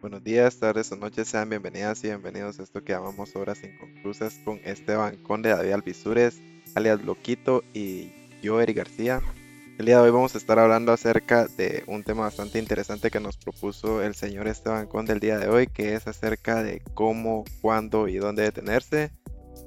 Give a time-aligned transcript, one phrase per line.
[0.00, 4.40] Buenos días, tardes o noches, sean bienvenidas y bienvenidos a esto que llamamos Horas Inconclusas
[4.42, 6.40] con Esteban Conde, David Alvisures,
[6.74, 9.20] alias Loquito y yo, Eri García.
[9.78, 13.20] El día de hoy vamos a estar hablando acerca de un tema bastante interesante que
[13.20, 17.44] nos propuso el señor Esteban Conde el día de hoy, que es acerca de cómo,
[17.60, 19.12] cuándo y dónde detenerse,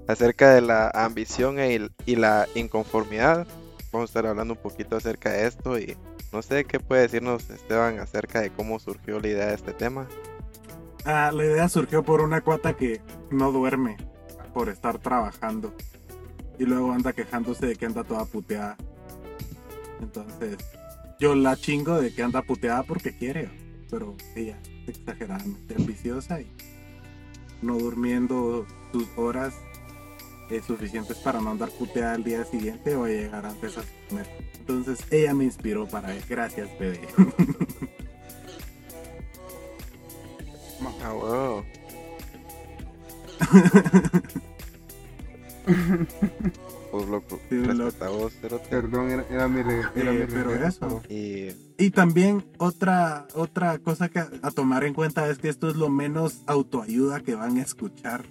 [0.08, 3.48] acerca de la ambición e y la inconformidad.
[3.92, 5.98] Vamos a estar hablando un poquito acerca de esto y
[6.32, 10.08] no sé qué puede decirnos Esteban acerca de cómo surgió la idea de este tema.
[11.04, 13.02] Ah, la idea surgió por una cuata que
[13.32, 13.98] no duerme
[14.54, 15.74] por estar trabajando
[16.60, 18.78] y luego anda quejándose de que anda toda puteada.
[20.00, 20.58] Entonces,
[21.20, 23.50] yo la chingo de que anda puteada porque quiere,
[23.90, 26.52] pero ella es exageradamente ambiciosa y
[27.62, 29.54] no durmiendo sus horas
[30.52, 34.28] eh, suficientes para no andar puteada al día siguiente o llegar antes a comer.
[34.60, 36.24] Entonces, ella me inspiró para él.
[36.30, 37.00] Gracias, bebé.
[41.04, 41.64] Ah, wow.
[46.92, 48.70] pues loco, Sí, cerote.
[48.70, 51.02] Perdón, era, era mi, re- era Eh, mi pero eso.
[51.10, 55.76] Y Y también otra, otra cosa que a tomar en cuenta es que esto es
[55.76, 58.26] lo menos autoayuda que van a escuchar.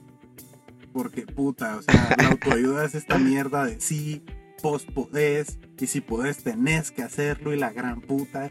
[0.92, 4.24] Porque puta, o sea, la autoayuda es esta mierda de sí,
[4.62, 8.50] vos podés, y si podés tenés que hacerlo y la gran puta.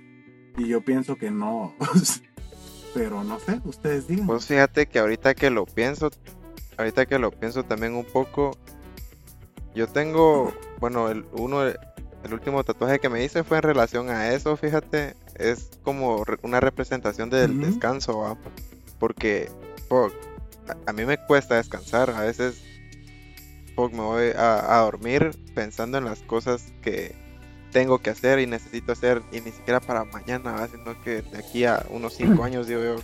[0.57, 1.75] Y yo pienso que no.
[2.93, 4.25] Pero no sé, ustedes digan.
[4.27, 6.09] pues fíjate que ahorita que lo pienso,
[6.77, 8.57] ahorita que lo pienso también un poco,
[9.75, 11.77] yo tengo, bueno, el uno, el
[12.33, 16.59] último tatuaje que me hice fue en relación a eso, fíjate, es como re- una
[16.59, 18.37] representación del descanso, ¿va?
[18.97, 19.49] porque
[19.87, 20.09] po,
[20.69, 22.61] a, a mí me cuesta descansar, a veces
[23.75, 27.15] po, me voy a, a dormir pensando en las cosas que
[27.71, 31.65] tengo que hacer y necesito hacer y ni siquiera para mañana, sino que de aquí
[31.65, 32.95] a unos 5 años digo yo,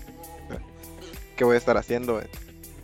[1.35, 2.19] ¿qué voy a estar haciendo?
[2.19, 2.27] en-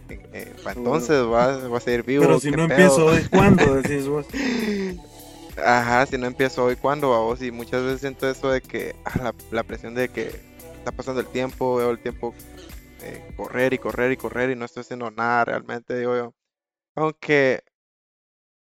[0.09, 2.23] en- eh, para entonces va, va a seguir vivo.
[2.25, 2.79] Pero si ¿qué no pedo?
[2.81, 3.75] empiezo hoy, ¿cuándo?
[3.81, 4.25] Decís vos.
[5.65, 7.07] Ajá, si no empiezo hoy, ¿cuándo?
[7.09, 7.41] vos?
[7.41, 10.27] Y muchas veces siento eso de que ah, la, la presión de que
[10.77, 12.33] está pasando el tiempo, veo el tiempo
[13.03, 16.33] eh, correr y correr y correr y no estoy haciendo nada realmente, digo yo.
[16.95, 17.63] Aunque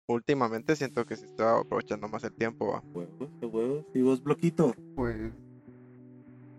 [0.08, 2.82] últimamente siento que sí estoy aprovechando más el tiempo, ¿va?
[2.92, 3.84] Huevos, huevos.
[3.94, 4.74] ¿Y vos, bloquito?
[4.94, 5.32] Pues,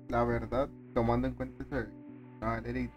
[0.09, 1.89] la verdad, tomando en cuenta eso
[2.41, 2.91] ah, Eric,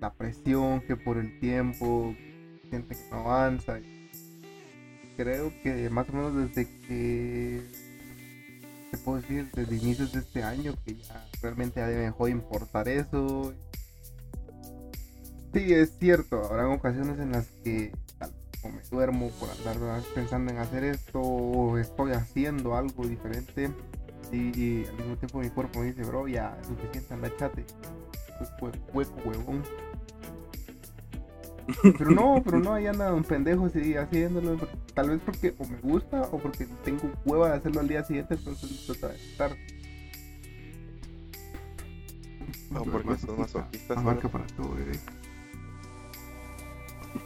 [0.00, 2.14] la presión que por el tiempo,
[2.70, 3.80] siente que no avanza.
[5.16, 7.62] Creo que más o menos desde que,
[8.90, 12.88] te puedo decir, desde inicios de este año, que ya realmente ya dejó de importar
[12.88, 13.52] eso.
[15.52, 17.92] Sí, es cierto, habrá ocasiones en las que
[18.62, 23.70] o me duermo por andar pensando en hacer esto o estoy haciendo algo diferente
[24.32, 27.64] y, y al mismo tiempo mi cuerpo me dice, bro, ya suficiente, anda chate.
[28.60, 29.62] Hue- Hueco, huevón.
[31.96, 34.56] Pero no, pero no, ahí anda un pendejo así haciéndolo.
[34.94, 38.34] Tal vez porque o me gusta o porque tengo hueva de hacerlo al día siguiente,
[38.34, 39.56] entonces trata de estar.
[42.74, 44.98] O porque sos masoquista, Abarca para todo, bebé.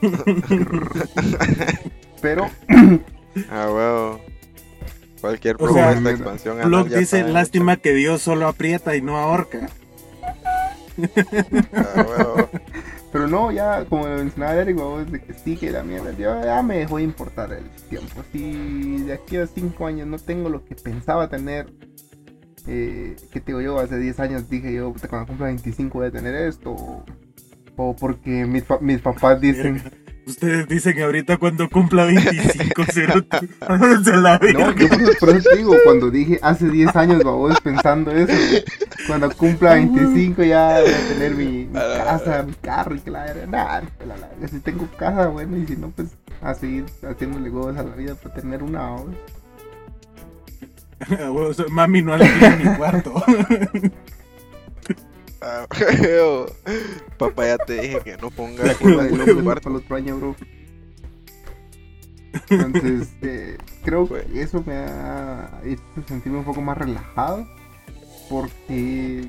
[2.21, 2.47] Pero,
[3.51, 4.21] Ah, huevo.
[5.21, 6.89] Cualquier O sea, propuesta, expansión.
[6.89, 9.69] ya dice, lástima que Dios solo aprieta y no ahorca.
[11.73, 12.49] Ah, huevo.
[13.13, 16.43] pero no, ya como lo mencionaba Eric, vos, de que sí, que la mierda, yo
[16.45, 18.23] ya me dejó de importar el tiempo.
[18.33, 21.73] Si de aquí a 5 años no tengo lo que pensaba tener,
[22.67, 26.09] eh, que te digo yo, hace 10 años dije yo, puta, cuando cumpla 25 voy
[26.09, 27.05] a tener esto,
[27.77, 29.83] o, porque mis, pa- mis papás dicen,
[30.25, 33.38] Ustedes dicen que ahorita cuando cumpla 25 cerote,
[34.05, 34.77] se la no, verga.
[34.78, 38.32] yo por eso, digo, cuando dije hace 10 años, babos, pensando eso,
[39.09, 43.25] cuando cumpla 25 ya voy a tener mi, mi casa, mi carro y que la
[43.25, 43.81] verga, nah,
[44.49, 48.15] si tengo casa, bueno, y si no, pues a seguir haciéndole huevos a la vida
[48.15, 49.15] para tener una, babos.
[51.70, 53.12] Mami no alquila mi cuarto.
[55.43, 55.67] Ah.
[57.19, 59.62] Papá, ya te dije que no en otro- tu cuarto.
[59.62, 60.37] para el otro año, bro.
[62.50, 67.47] Entonces, eh, creo que eso me ha hecho sentirme un poco más relajado.
[68.31, 69.29] Porque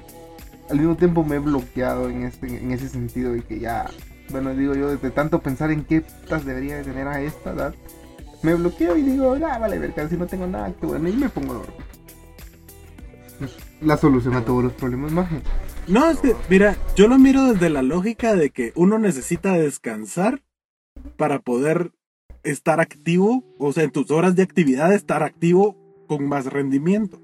[0.69, 3.35] al mismo tiempo me he bloqueado en, este, en ese sentido.
[3.35, 3.89] Y que ya,
[4.29, 7.75] bueno, digo yo, de tanto pensar en qué putas debería de tener a esta edad,
[8.43, 11.27] me bloqueo y digo, ah, vale, verga, si no tengo nada, que bueno, y me
[11.29, 11.75] pongo a dormir.
[13.81, 15.41] La solución a todos los problemas, maje.
[15.87, 20.41] No, es que, mira, yo lo miro desde la lógica de que uno necesita descansar
[21.17, 21.91] para poder
[22.43, 25.77] estar activo, o sea, en tus horas de actividad estar activo
[26.07, 27.21] con más rendimiento.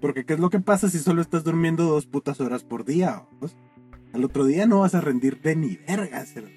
[0.00, 3.26] Porque ¿qué es lo que pasa si solo estás durmiendo dos putas horas por día?
[3.32, 3.56] vamos?
[4.12, 6.48] Al otro día no vas a rendir de ni verga, cero.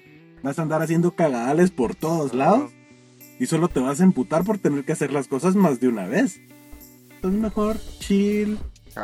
[0.42, 2.72] Vas a andar haciendo cagadales por todos lados
[3.38, 6.06] y solo te vas a emputar por tener que hacer las cosas más de una
[6.06, 6.40] vez.
[7.14, 8.58] Entonces mejor chill.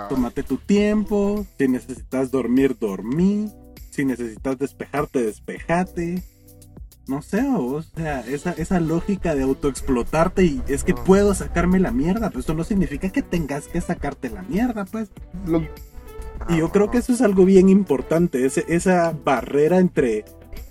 [0.08, 3.50] Tómate tu tiempo, si necesitas dormir, dormí,
[3.90, 6.22] si necesitas despejarte, despejate.
[7.06, 11.90] No sé, o sea, esa, esa lógica de autoexplotarte y es que puedo sacarme la
[11.90, 15.10] mierda, pero eso no significa que tengas que sacarte la mierda, pues.
[15.46, 15.62] Lo-
[16.48, 20.24] Y yo creo que eso es algo bien importante, ese- esa barrera entre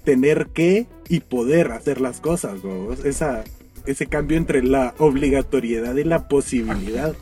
[0.04, 2.92] tener que y poder hacer las cosas, ¿no?
[2.94, 3.44] Esa,
[3.86, 7.14] ese cambio entre la obligatoriedad y la posibilidad.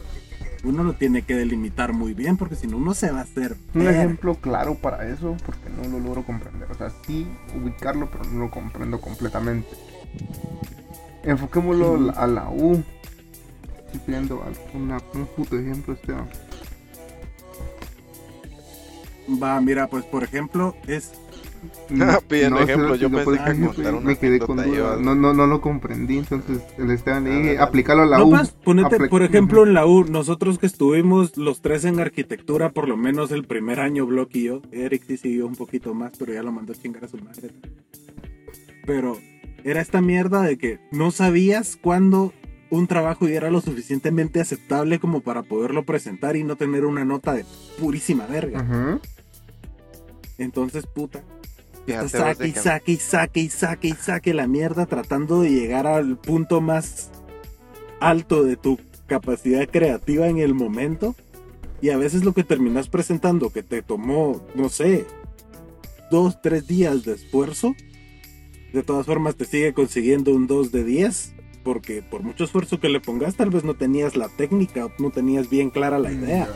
[0.63, 3.55] Uno lo tiene que delimitar muy bien porque si no uno se va a hacer...
[3.73, 3.95] Un ver.
[3.95, 6.69] ejemplo claro para eso, porque no lo logro comprender.
[6.71, 7.27] O sea, sí
[7.59, 9.67] ubicarlo, pero no lo comprendo completamente.
[11.23, 12.83] Enfoquémoslo a la- a la U.
[13.85, 16.29] Estoy pidiendo alguna- un puto ejemplo, Esteban.
[19.41, 21.11] Va, mira, pues por ejemplo, es...
[22.27, 24.67] Pidiendo No, ejemplo, yo pensé que contar una me quedé con duda.
[24.67, 24.95] yo.
[24.99, 27.61] No, no, no lo comprendí, entonces el Esteban le A dije, ver.
[27.61, 28.29] aplícalo a la No, U.
[28.31, 32.69] pues, ponete, Apli- por ejemplo, en la U, nosotros que estuvimos los tres en arquitectura,
[32.71, 36.13] por lo menos el primer año, Block y yo, Eric sí siguió un poquito más,
[36.17, 37.49] pero ya lo mandó a chingar a su madre.
[38.87, 39.17] Pero
[39.63, 42.33] era esta mierda de que no sabías cuándo
[42.71, 47.05] un trabajo ya era lo suficientemente aceptable como para poderlo presentar y no tener una
[47.05, 47.45] nota de
[47.79, 48.99] purísima verga.
[50.37, 51.21] Entonces, puta,
[51.85, 55.49] Fíjate saque y que- saque y saque y saque y saque la mierda tratando de
[55.49, 57.09] llegar al punto más
[57.99, 61.15] alto de tu capacidad creativa en el momento.
[61.81, 65.05] Y a veces lo que terminas presentando que te tomó no sé
[66.11, 67.73] dos tres días de esfuerzo
[68.73, 71.33] de todas formas te sigue consiguiendo un 2 de 10
[71.63, 75.49] porque por mucho esfuerzo que le pongas tal vez no tenías la técnica no tenías
[75.49, 76.47] bien clara la idea.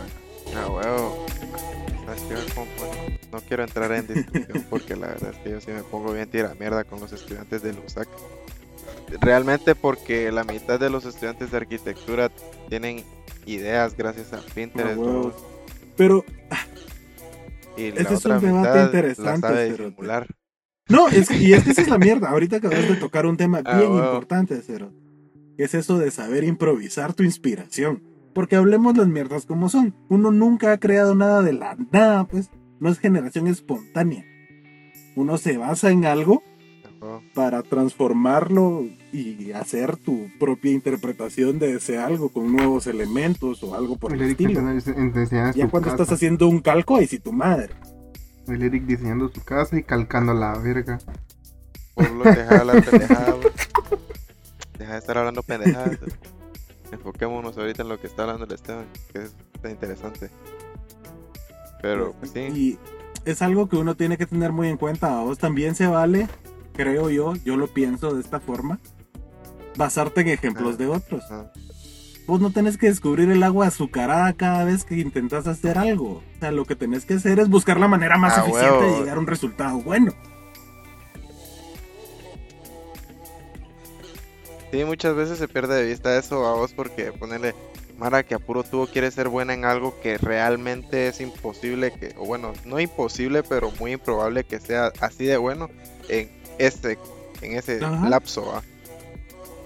[0.56, 1.14] Ah, bueno,
[3.32, 6.30] No quiero entrar en discusión porque la verdad es que yo sí me pongo bien
[6.30, 8.08] tira mierda con los estudiantes del USAC.
[9.22, 12.32] Realmente porque la mitad de los estudiantes de arquitectura
[12.70, 13.04] tienen
[13.46, 15.00] ideas gracias a Pinterest.
[15.02, 15.32] Ah,
[15.96, 16.26] pero
[17.78, 20.28] y la es un otra debate mitad la interesante, sabe.
[20.88, 22.30] No, es que, y es que esa es la mierda.
[22.30, 24.92] Ahorita acabas de tocar un tema Ah, bien importante, Cero.
[25.58, 28.04] Que es eso de saber improvisar tu inspiración.
[28.34, 29.96] Porque hablemos las mierdas como son.
[30.10, 32.50] Uno nunca ha creado nada de la nada, pues.
[32.80, 34.26] No es generación espontánea.
[35.16, 36.44] Uno se basa en algo
[37.34, 43.98] para transformarlo y hacer tu propia interpretación de ese algo con nuevos elementos o algo
[43.98, 44.60] por el, estilo.
[44.70, 46.04] enseñando Ya cuando casa.
[46.04, 47.74] estás haciendo un calco, ahí sí tu madre.
[48.48, 51.00] El Eric diseñando su casa y calcando la verga.
[51.94, 53.36] Por lo que deja de hablar pendejadas.
[53.36, 53.54] güey.
[54.78, 56.00] Deja de estar hablando pendejadas.
[56.92, 60.30] Enfoquémonos ahorita en lo que está hablando el Esteban, que es interesante.
[61.86, 62.40] Pero, pues sí.
[62.40, 62.80] Y
[63.26, 65.20] es algo que uno tiene que tener muy en cuenta.
[65.20, 66.28] A vos también se vale,
[66.74, 68.80] creo yo, yo lo pienso de esta forma,
[69.78, 70.78] basarte en ejemplos Ah.
[70.78, 71.24] de otros.
[72.26, 76.24] Vos no tenés que descubrir el agua azucarada cada vez que intentas hacer algo.
[76.36, 79.00] O sea, lo que tenés que hacer es buscar la manera más Ah, eficiente de
[79.02, 80.12] llegar a un resultado bueno.
[84.72, 87.54] Sí, muchas veces se pierde de vista eso a vos porque ponerle
[87.98, 92.14] Mara que a puro tubo quiere ser buena en algo que realmente es imposible que,
[92.18, 95.70] o bueno, no imposible, pero muy improbable que sea así de bueno
[96.10, 96.98] en este,
[97.42, 98.10] en ese Ajá.
[98.10, 98.64] lapso, ¿va?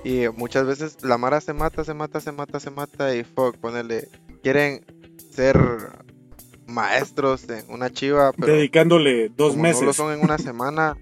[0.03, 3.57] Y muchas veces la Mara se mata, se mata, se mata, se mata y fuck,
[3.57, 4.07] ponerle,
[4.43, 4.85] quieren
[5.31, 5.57] ser
[6.67, 9.95] maestros en una chiva, pero Dedicándole dos como no lo meses.
[9.95, 10.97] son en una semana,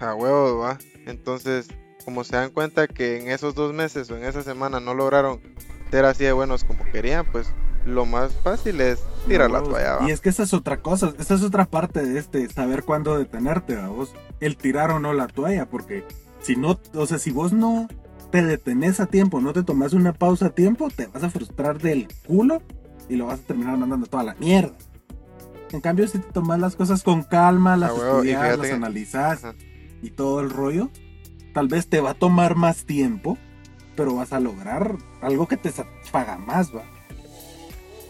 [0.00, 0.78] a huevo, va.
[1.06, 1.68] Entonces,
[2.04, 5.40] como se dan cuenta que en esos dos meses o en esa semana no lograron
[5.90, 7.52] ser así de buenos como querían, pues
[7.84, 10.08] lo más fácil es tirar la toalla, va.
[10.08, 13.18] Y es que esa es otra cosa, esa es otra parte de este, saber cuándo
[13.18, 16.04] detenerte, vos, el tirar o no la toalla, porque
[16.40, 17.88] si no, o sea, si vos no
[18.30, 21.80] te detenés a tiempo, no te tomas una pausa a tiempo, te vas a frustrar
[21.80, 22.62] del culo
[23.08, 24.74] y lo vas a terminar mandando toda la mierda.
[25.72, 29.44] En cambio, si te tomas las cosas con calma, las Ah, estudias, las que- analizas
[29.44, 29.54] Ajá.
[30.02, 30.90] y todo el rollo,
[31.54, 33.38] tal vez te va a tomar más tiempo,
[34.00, 36.84] pero vas a lograr algo que te satisfaga más, va.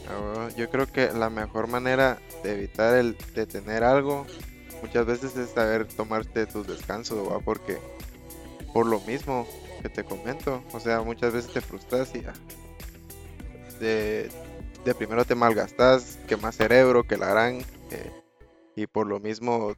[0.09, 0.49] Ah.
[0.56, 4.25] Yo creo que la mejor manera de evitar el detener algo
[4.82, 7.78] muchas veces es saber tomarte tus descansos, va, porque
[8.73, 9.49] por lo mismo
[9.82, 12.35] que te comento, o sea, muchas veces te frustras y ah,
[13.80, 14.30] de,
[14.85, 18.12] de primero te malgastas, que más cerebro, que la gran, eh,
[18.76, 19.75] y por lo mismo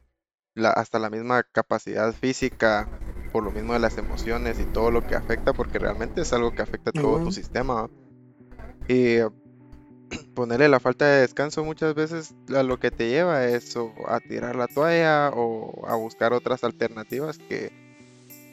[0.53, 2.87] la, hasta la misma capacidad física
[3.33, 6.53] por lo mismo de las emociones y todo lo que afecta, porque realmente es algo
[6.53, 7.89] que afecta a todo tu sistema.
[8.87, 9.17] Y
[10.35, 14.19] ponerle la falta de descanso muchas veces a lo que te lleva es o a
[14.19, 17.71] tirar la toalla o a buscar otras alternativas que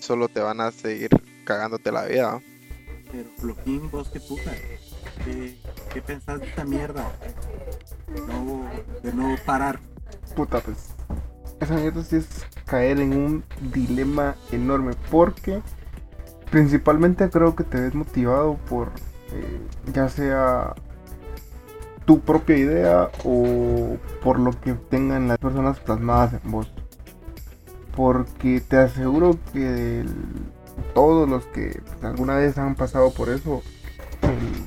[0.01, 1.11] solo te van a seguir
[1.45, 2.41] cagándote la vida.
[3.13, 4.51] Pero, Floquín, vos qué puta.
[5.25, 5.59] ¿Qué,
[5.93, 7.13] qué pensás de esta mierda?
[8.27, 8.67] No,
[9.03, 9.79] de no parar.
[10.35, 10.95] Puta, pues.
[11.61, 12.27] Esa mierda sí es
[12.67, 14.95] caer en un dilema enorme.
[15.11, 15.61] Porque
[16.51, 18.89] principalmente creo que te ves motivado por
[19.33, 19.61] eh,
[19.93, 20.75] ya sea
[22.05, 26.73] tu propia idea o por lo que tengan las personas plasmadas en vos.
[27.97, 30.05] Porque te aseguro que
[30.95, 33.63] todos los que alguna vez han pasado por eso,
[34.23, 34.65] el-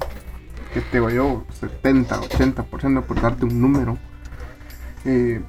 [0.73, 3.97] que te yo, 70, 80% por darte un número,
[5.05, 5.41] eh,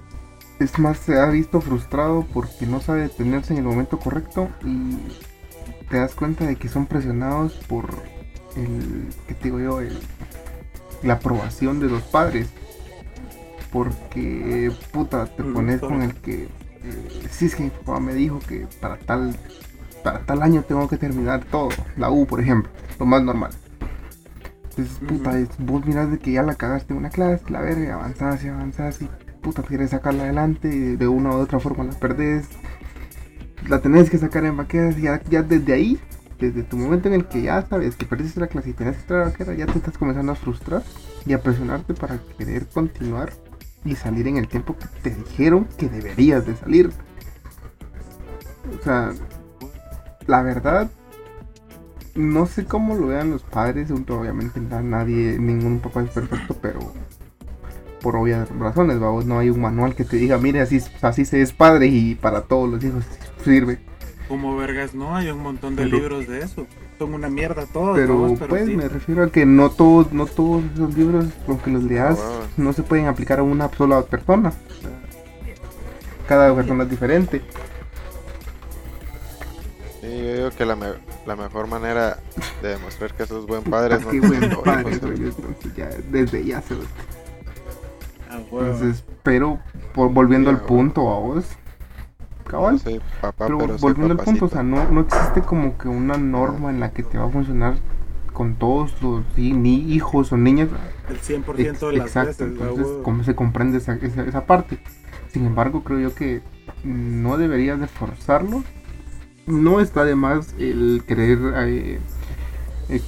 [0.64, 5.18] es más, se ha visto frustrado porque no sabe detenerse en el momento correcto y
[5.88, 8.10] te das cuenta de que son presionados por
[8.56, 9.80] el, ¿qué te digo yo?
[9.80, 10.08] El-
[11.02, 12.54] la aprobación de los padres.
[13.70, 18.14] Porque, puta, te Mm, pones con el que, eh, sí, es que mi papá me
[18.14, 19.36] dijo que para tal,
[20.02, 23.52] para tal año tengo que terminar todo, la U, por ejemplo, lo más normal.
[24.76, 27.94] Entonces, puta, es- vos mirás de que ya la cagaste en una clase, la verga,
[27.94, 29.10] avanzás y avanzás y
[29.44, 32.48] puta, quieres sacarla adelante y de una u otra forma la perdés.
[33.68, 36.00] La tenés que sacar en vaqueras ya, ya desde ahí,
[36.40, 39.02] desde tu momento en el que ya sabes que perdiste la clase y tenés que
[39.02, 40.82] entrar a vaquera, ya te estás comenzando a frustrar
[41.24, 43.32] y a presionarte para querer continuar
[43.84, 46.90] y salir en el tiempo que te dijeron que deberías de salir.
[48.78, 49.12] O sea,
[50.26, 50.90] la verdad,
[52.14, 56.80] no sé cómo lo vean los padres, obviamente na- nadie, ningún papá es perfecto, pero
[58.04, 61.40] por obvias razones, vamos, no hay un manual que te diga, mire, así, así se
[61.40, 63.02] es padre y para todos los hijos
[63.42, 63.78] sirve.
[64.28, 66.66] Como vergas, no, hay un montón de Pero- libros de eso.
[66.98, 68.76] Son una mierda todos, Pero, pues sí.
[68.76, 72.72] me refiero a que no todos, no todos esos libros, aunque los leas, Ah, no
[72.74, 74.52] se pueden aplicar a una sola persona.
[76.28, 77.40] Cada persona es diferente.
[80.00, 80.86] Sí, yo digo que la, me-
[81.26, 82.18] la mejor manera
[82.62, 85.08] de demostrar que sos buen padre es no Qué tener buen padre ¿no?
[85.08, 86.74] soy yo, entonces ya, desde ya se.
[88.38, 89.60] Entonces, pero
[89.92, 91.46] por, volviendo Sí, al punto a vos,
[92.46, 95.88] cabal, No soy papá, pero, volviendo al punto, o sea, no, no existe como que
[95.88, 97.76] una norma en la que te va a funcionar
[98.32, 100.70] con todos los sí, ni hijos o niñas.
[101.06, 102.98] el 100% Ex- de las exacto, veces, ah, entonces.
[103.02, 104.80] ¿cómo se comprende esa, esa, esa parte?
[105.28, 106.42] Sin embargo, creo yo que
[106.84, 108.64] no deberías de forzarlo.
[109.46, 111.38] No está de más el querer,
[111.68, 112.00] eh,
[112.88, 113.02] eh,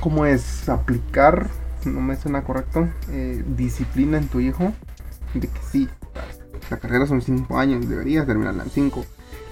[0.00, 0.68] ¿cómo es?
[0.68, 1.50] Aplicar,
[1.88, 4.72] no me suena correcto, eh, disciplina en tu hijo.
[5.34, 5.88] De que sí,
[6.70, 9.04] la carrera son 5 años, deberías terminarla en 5.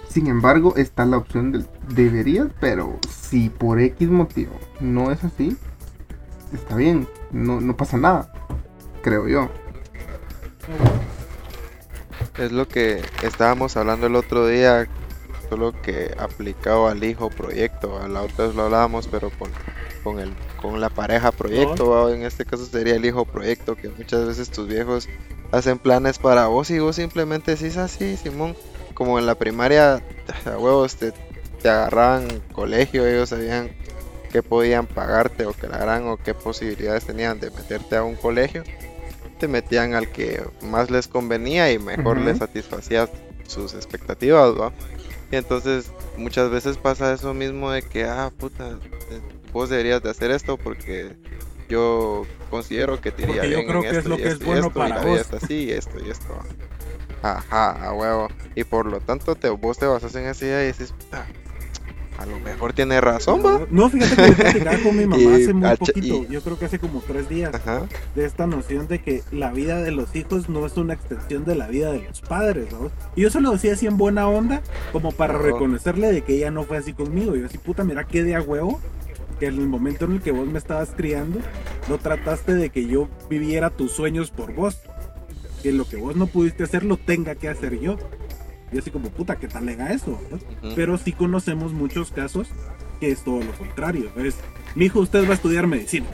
[0.08, 5.56] Sin embargo, está la opción del deberías, pero si por X motivo no es así,
[6.52, 8.32] está bien, no, no pasa nada,
[9.02, 9.50] creo yo.
[12.38, 14.88] Es lo que estábamos hablando el otro día,
[15.48, 17.98] solo que aplicado al hijo proyecto.
[17.98, 19.50] A la otra vez lo hablábamos, pero con,
[20.02, 21.90] con, el, con la pareja proyecto.
[21.90, 22.12] ¿va?
[22.12, 25.08] En este caso sería el hijo proyecto, que muchas veces tus viejos
[25.52, 28.56] hacen planes para vos y vos simplemente decís así, Simón.
[28.94, 30.02] Como en la primaria,
[30.46, 31.12] a huevos te,
[31.62, 33.70] te agarraban colegio, ellos sabían
[34.32, 38.16] qué podían pagarte o que la gran o qué posibilidades tenían de meterte a un
[38.16, 38.64] colegio
[39.38, 43.08] te metían al que más les convenía y mejor les satisfacía
[43.46, 44.72] sus expectativas, ¿va?
[45.30, 48.78] Y entonces muchas veces pasa eso mismo de que, ah, puta,
[49.56, 51.16] vos deberías de hacer esto porque
[51.68, 54.28] yo considero que te iría Porque yo bien creo en que es lo y que
[54.28, 55.20] es esto bueno esto, y para la vos.
[55.20, 56.38] está así esto y esto.
[57.22, 58.28] Ajá, a huevo.
[58.54, 61.26] Y por lo tanto te, vos te basas en esa idea y dices, puta,
[62.18, 63.66] a lo mejor tiene razón, va.
[63.70, 66.58] No, fíjate que yo platicaba con mi mamá Y hace muy poquito, y- yo creo
[66.58, 67.86] que hace como tres días, Ajá.
[68.14, 71.56] de esta noción de que la vida de los hijos no es una extensión de
[71.56, 72.90] la vida de los padres, ¿no?
[73.16, 75.40] Y yo se lo decía así en buena onda, como para No.
[75.40, 77.34] reconocerle de que ella no fue así conmigo.
[77.34, 78.80] Yo así, puta, mira qué de a huevo,
[79.38, 81.40] que en el momento en el que vos me estabas criando,
[81.88, 84.78] no trataste de que yo viviera tus sueños por vos.
[85.62, 87.96] Que lo que vos no pudiste hacer lo tenga que hacer yo.
[88.72, 90.18] Y así como, puta, ¿qué tal lega eso?
[90.30, 90.36] no?
[90.36, 90.74] ujú.
[90.74, 92.48] Pero sí conocemos muchos casos
[93.00, 94.10] que es todo lo contrario.
[94.16, 94.36] Es,
[94.74, 96.06] mi hijo, usted va a estudiar medicina.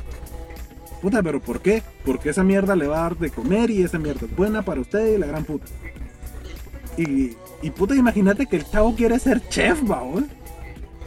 [1.00, 1.82] Puta, pero ¿por qué?
[2.04, 4.80] Porque esa mierda le va a dar de comer y esa mierda es buena para
[4.80, 5.66] usted y la gran puta.
[6.96, 10.02] Y, y puta, imagínate que el chavo quiere ser chef, ¿va?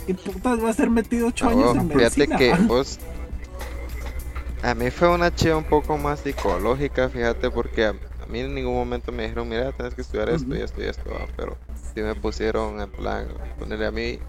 [0.06, 2.38] ¿Qué putas va a ser metido ocho Ah, años en fíjate medicina?
[2.38, 2.60] que va?
[2.68, 3.00] vos.
[4.64, 8.56] A mí fue una chiva un poco más psicológica, fíjate, porque a, a mí en
[8.56, 11.58] ningún momento me dijeron, mira, tienes que estudiar esto y esto y esto, pero
[11.94, 14.20] sí me pusieron en plan, ponerle a mí,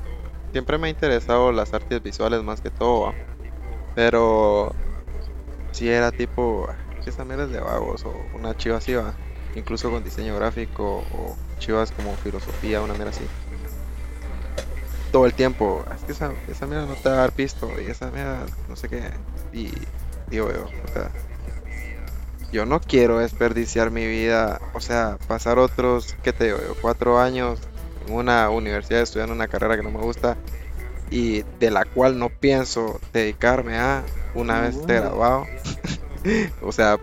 [0.53, 3.15] siempre me ha interesado las artes visuales más que todo,
[3.95, 4.73] pero
[5.73, 6.67] si era tipo,
[7.05, 9.19] que esa mierda es de vagos o una chiva así, va,
[9.55, 13.31] incluso con diseño gráfico o chivas como filosofía, una mierda así.
[15.13, 17.91] Todo el tiempo, es que esa, esa mierda no te va a dar pisto y
[17.91, 19.03] esa mierda no sé qué.
[19.53, 19.71] Y
[20.29, 21.11] digo yo, o sea,
[22.53, 26.75] yo no quiero desperdiciar mi vida, o sea, pasar otros, ¿qué te digo yo?
[26.81, 27.61] Cuatro años
[28.07, 30.37] en una universidad estudiando una carrera que no me gusta
[31.11, 34.03] y de la cual no pienso dedicarme a
[34.35, 35.47] una vez esté graduado.
[36.63, 36.99] o sea,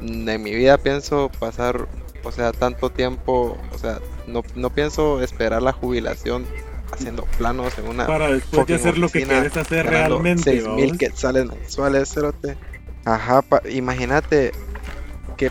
[0.00, 1.88] en mi vida pienso pasar,
[2.24, 6.46] o sea, tanto tiempo, o sea, no, no pienso esperar la jubilación
[6.92, 10.42] haciendo planos en una Para después de hacer lo que quieres hacer realmente.
[10.44, 10.98] seis mil ¿vamos?
[10.98, 12.56] quetzales mensuales, cerote.
[13.04, 14.52] Ajá, pa- imagínate
[15.36, 15.50] qué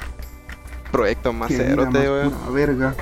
[0.91, 2.33] proyecto más cerote, weón.
[2.53, 2.95] verga.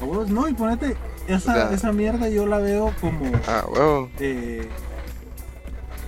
[0.00, 3.30] Vos, No, y ponete, esa, O sea- esa mierda yo la veo como...
[3.48, 3.64] Ah,
[4.20, 4.68] eh,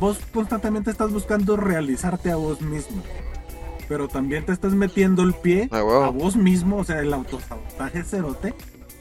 [0.01, 3.03] vos constantemente estás buscando realizarte a vos mismo.
[3.89, 8.03] Pero también te estás metiendo el pie Ah, a vos mismo, o sea, el autosabotaje
[8.05, 8.55] cerote,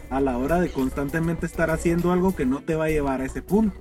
[0.09, 3.25] a la hora de constantemente estar haciendo algo que no te va a llevar a
[3.25, 3.77] ese punto.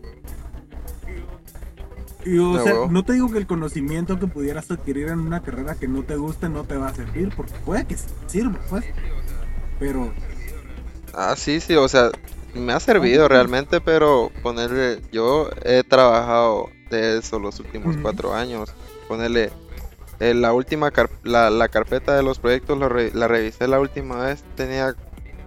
[2.24, 5.76] Y, o sea, no te digo que el conocimiento que pudieras adquirir en una carrera
[5.76, 8.84] que no te guste no te va a servir, porque puede que sirva, pues.
[9.78, 10.12] Pero
[11.14, 12.10] Ah, sí, sí, o sea,
[12.54, 18.74] me ha servido realmente, pero ponerle, yo he trabajado de eso los últimos cuatro años.
[19.08, 19.50] Ponerle,
[20.18, 23.78] eh, la última, car- la, la carpeta de los proyectos lo re- la revisé la
[23.78, 24.94] última vez, tenía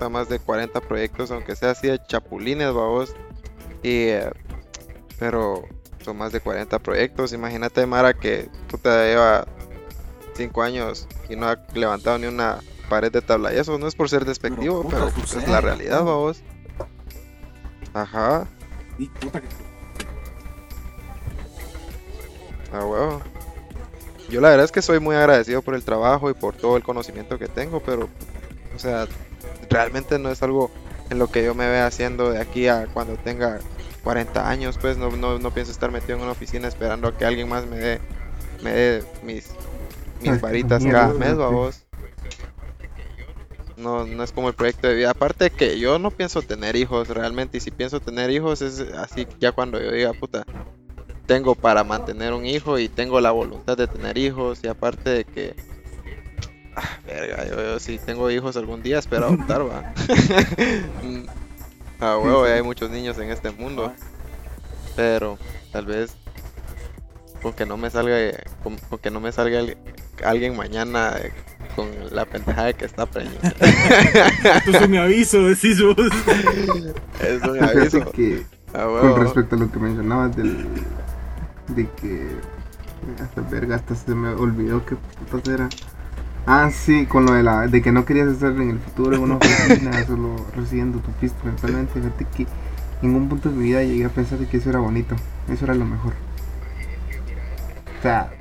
[0.07, 3.13] más de 40 proyectos, aunque sea así de chapulines, vamos.
[3.83, 4.31] Y, eh,
[5.17, 5.63] pero
[6.05, 9.45] son más de 40 proyectos, imagínate Mara que puta lleva
[10.35, 13.53] 5 años y no ha levantado ni una pared de tabla.
[13.53, 16.41] Y eso no es por ser despectivo, puta, pero, pues, es sucede, la realidad, vamos.
[17.93, 18.47] Ajá,
[18.97, 19.47] y puta que
[22.71, 23.21] a huevo.
[24.29, 26.83] Yo la verdad es que soy muy agradecido por el trabajo y por todo el
[26.83, 28.07] conocimiento que tengo, pero,
[28.75, 29.07] o sea,
[29.69, 30.71] realmente no es algo
[31.09, 33.59] en lo que yo me vea haciendo de aquí a cuando tenga
[34.03, 37.25] 40 años, pues no, no, no pienso estar metido en una oficina esperando a que
[37.25, 37.99] alguien más me dé,
[38.63, 39.51] me dé mis,
[40.21, 41.35] mis varitas cada mes, sí.
[41.35, 41.85] vos.
[43.77, 45.11] No, no es como el proyecto de vida.
[45.11, 47.57] Aparte que yo no pienso tener hijos realmente.
[47.57, 50.45] Y si pienso tener hijos es así ya cuando yo diga, puta,
[51.25, 54.59] tengo para mantener un hijo y tengo la voluntad de tener hijos.
[54.63, 55.55] Y aparte de que...
[56.81, 59.93] Ah, verga, yo, yo si tengo hijos algún día espero adoptar, va.
[62.01, 63.91] Ah, huevo, hay muchos niños en este mundo.
[64.95, 65.37] Pero
[65.73, 66.15] tal vez
[67.41, 68.15] con que no me salga
[68.63, 69.77] con, con que no me salga el-
[70.23, 71.33] alguien mañana eh,
[71.75, 73.53] con la pendejada de que está preñada.
[73.59, 75.95] Esto es un aviso, decís vos.
[77.21, 78.11] es un aviso.
[78.11, 80.65] que Ah, con respecto a lo que mencionabas del
[81.69, 82.27] de que
[83.21, 85.67] hasta verga hasta se me olvidó qué putas era
[86.49, 89.21] ah sí con lo de la de que no querías estar en el futuro en
[89.23, 92.47] una oficina solo recibiendo tu pisto mensualmente fíjate que
[93.01, 95.15] en un punto de mi vida llegué a pensar de que eso era bonito
[95.49, 96.13] eso era lo mejor
[97.97, 98.31] o sea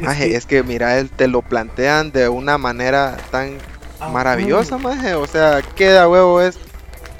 [0.00, 3.58] Maje, es que mira, él te lo plantean de una manera tan
[4.00, 5.14] Ah, maravillosa, maje.
[5.14, 6.58] O sea, queda huevo es.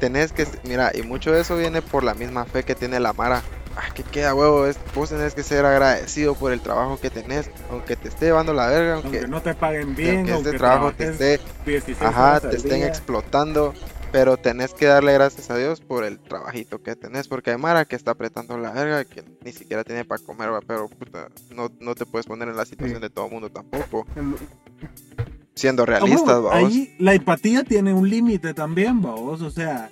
[0.01, 0.47] Tenés que.
[0.65, 3.43] Mira, y mucho de eso viene por la misma fe que tiene la Mara.
[3.81, 4.77] Ah, que queda huevo es.
[4.93, 7.49] Vos tenés que ser agradecido por el trabajo que tenés.
[7.71, 10.59] Aunque te esté llevando la verga, aunque, Aunque no te paguen bien, aunque aunque este
[10.59, 11.41] trabajo te esté.
[11.65, 12.89] 16 Ajá, te estén día.
[12.89, 13.75] explotando.
[14.11, 17.29] Pero tenés que darle gracias a Dios por el trabajito que tenés.
[17.29, 19.05] Porque hay Mara que está apretando la verga.
[19.05, 22.57] Que ni siquiera tiene para comer, va, Pero puta, no, no te puedes poner en
[22.57, 24.07] la situación de todo el mundo tampoco.
[25.55, 26.53] Siendo Ah, realistas, vamos.
[26.55, 29.43] Ahí la empatía tiene un límite también, vos.
[29.43, 29.91] O sea,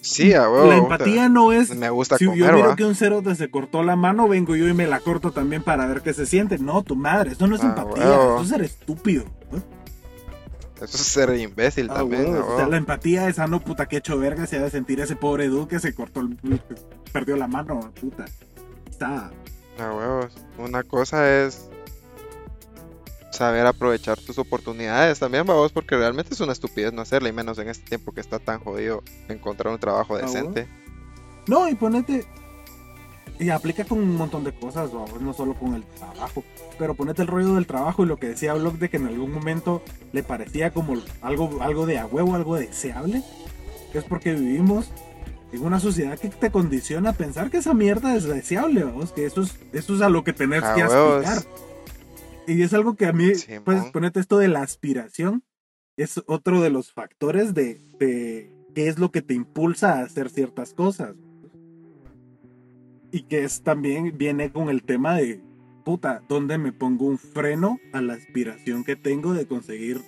[0.00, 0.66] Sí, a huevo.
[0.68, 1.74] la empatía no es.
[1.74, 2.76] Me gusta Si yo comer, va.
[2.76, 5.86] que un cerote se cortó la mano, vengo yo y me la corto también para
[5.86, 6.58] ver qué se siente.
[6.58, 8.34] No, tu madre, eso no es Ah, empatía, huevo.
[8.36, 9.24] eso es ser estúpido.
[9.50, 9.58] ¿no?
[10.76, 13.86] Eso es ser imbécil Ah, también, huevo, o sea, la empatía es, ah, no, puta,
[13.86, 16.38] que hecho verga se ha de sentir ese pobre dude que se cortó, el,
[17.12, 18.24] perdió la mano, puta.
[18.88, 19.30] Está.
[19.80, 20.32] A huevos.
[20.58, 21.68] Una cosa es
[23.30, 27.58] saber aprovechar tus oportunidades también, vamos, porque realmente es una estupidez no hacerla, y menos
[27.58, 30.26] en este tiempo que está tan jodido encontrar un trabajo huevo.
[30.26, 30.66] decente.
[31.46, 32.26] No, y ponete.
[33.40, 36.42] Y aplica con un montón de cosas, vamos, no solo con el trabajo.
[36.76, 39.32] Pero ponete el rollo del trabajo y lo que decía Block de que en algún
[39.32, 43.22] momento le parecía como algo, algo de a huevo, algo deseable.
[43.94, 44.90] Es porque vivimos
[45.52, 49.24] en una sociedad que te condiciona a pensar que esa mierda es deseable, vamos, que
[49.24, 51.24] eso es, eso es a lo que tenés A que huevos.
[51.24, 51.67] aspirar.
[52.48, 53.30] Y es algo que a mí,
[53.64, 55.44] pues ponete esto de la aspiración,
[55.98, 60.30] es otro de los factores de, de qué es lo que te impulsa a hacer
[60.30, 61.14] ciertas cosas.
[63.12, 65.42] Y que es también viene con el tema de,
[65.84, 70.00] puta, ¿dónde me pongo un freno a la aspiración que tengo de conseguir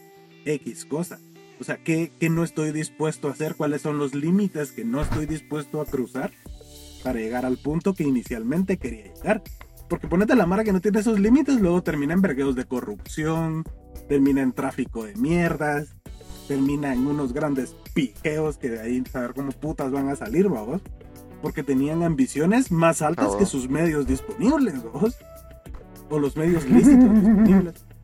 [0.46, 1.18] X cosa?
[1.60, 3.54] O sea, ¿qué, qué no estoy dispuesto a hacer?
[3.54, 6.30] ¿Cuáles son los límites que no estoy dispuesto a cruzar
[7.04, 9.42] para llegar al punto que inicialmente quería llegar?
[9.90, 13.64] Porque ponete la mara que no tiene esos límites, luego termina en vergueos de corrupción,
[14.08, 15.96] termina en tráfico de mierdas,
[16.46, 20.80] termina en unos grandes pijeos que de ahí saber cómo putas van a salir, vamos.
[21.42, 25.16] Porque tenían ambiciones más altas que sus medios disponibles, vamos.
[26.08, 27.84] O los medios lícitos disponibles.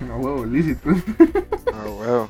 [0.00, 0.90] No huevo, lícito.
[1.72, 2.28] Ah, huevo.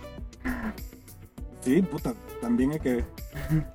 [1.63, 3.05] Sí, puta, también hay que...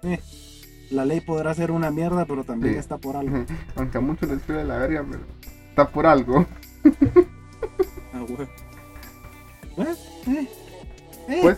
[0.03, 0.19] eh,
[0.91, 2.79] la ley podrá ser una mierda, pero también Sí.
[2.79, 3.45] está por algo.
[3.75, 5.23] Aunque a muchos les de la verga, pero
[5.69, 6.45] está por algo.
[8.13, 8.47] Ah, huevo.
[9.75, 9.97] Pues,
[10.27, 10.47] eh,
[11.27, 11.57] eh, Pues,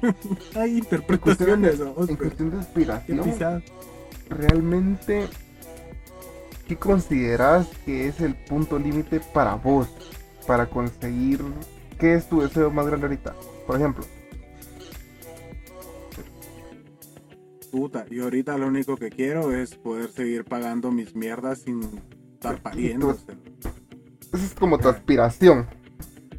[0.56, 2.58] hay interpretaciones, en cuestión de
[3.24, 3.62] pisada.
[4.28, 5.26] realmente,
[6.68, 9.88] ¿qué consideras que es el punto límite para vos?
[10.46, 11.40] Para conseguir,
[11.98, 13.34] ¿qué es tu deseo más grande ahorita?
[13.66, 14.04] Por ejemplo,
[17.76, 21.82] Puta, y ahorita lo único que quiero es poder seguir pagando mis mierdas sin
[22.32, 23.10] estar pariendo.
[24.32, 25.66] esa es como tu aspiración.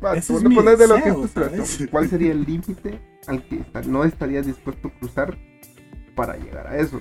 [1.91, 5.37] ¿Cuál sería el límite al que no estarías dispuesto a cruzar
[6.15, 6.99] para llegar a eso?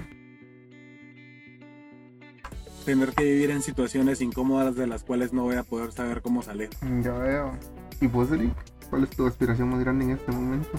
[2.84, 6.42] Tener que vivir en situaciones incómodas de las cuales no voy a poder saber cómo
[6.42, 6.68] salir.
[7.02, 7.52] Ya veo.
[8.02, 8.52] ¿Y vos, Eric?
[8.90, 10.78] ¿Cuál es tu aspiración más grande en este momento?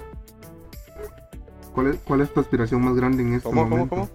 [1.77, 3.95] ¿Cuál es, cuál es tu aspiración más grande en este ¿Cómo, cómo, momento?
[3.95, 4.09] cómo?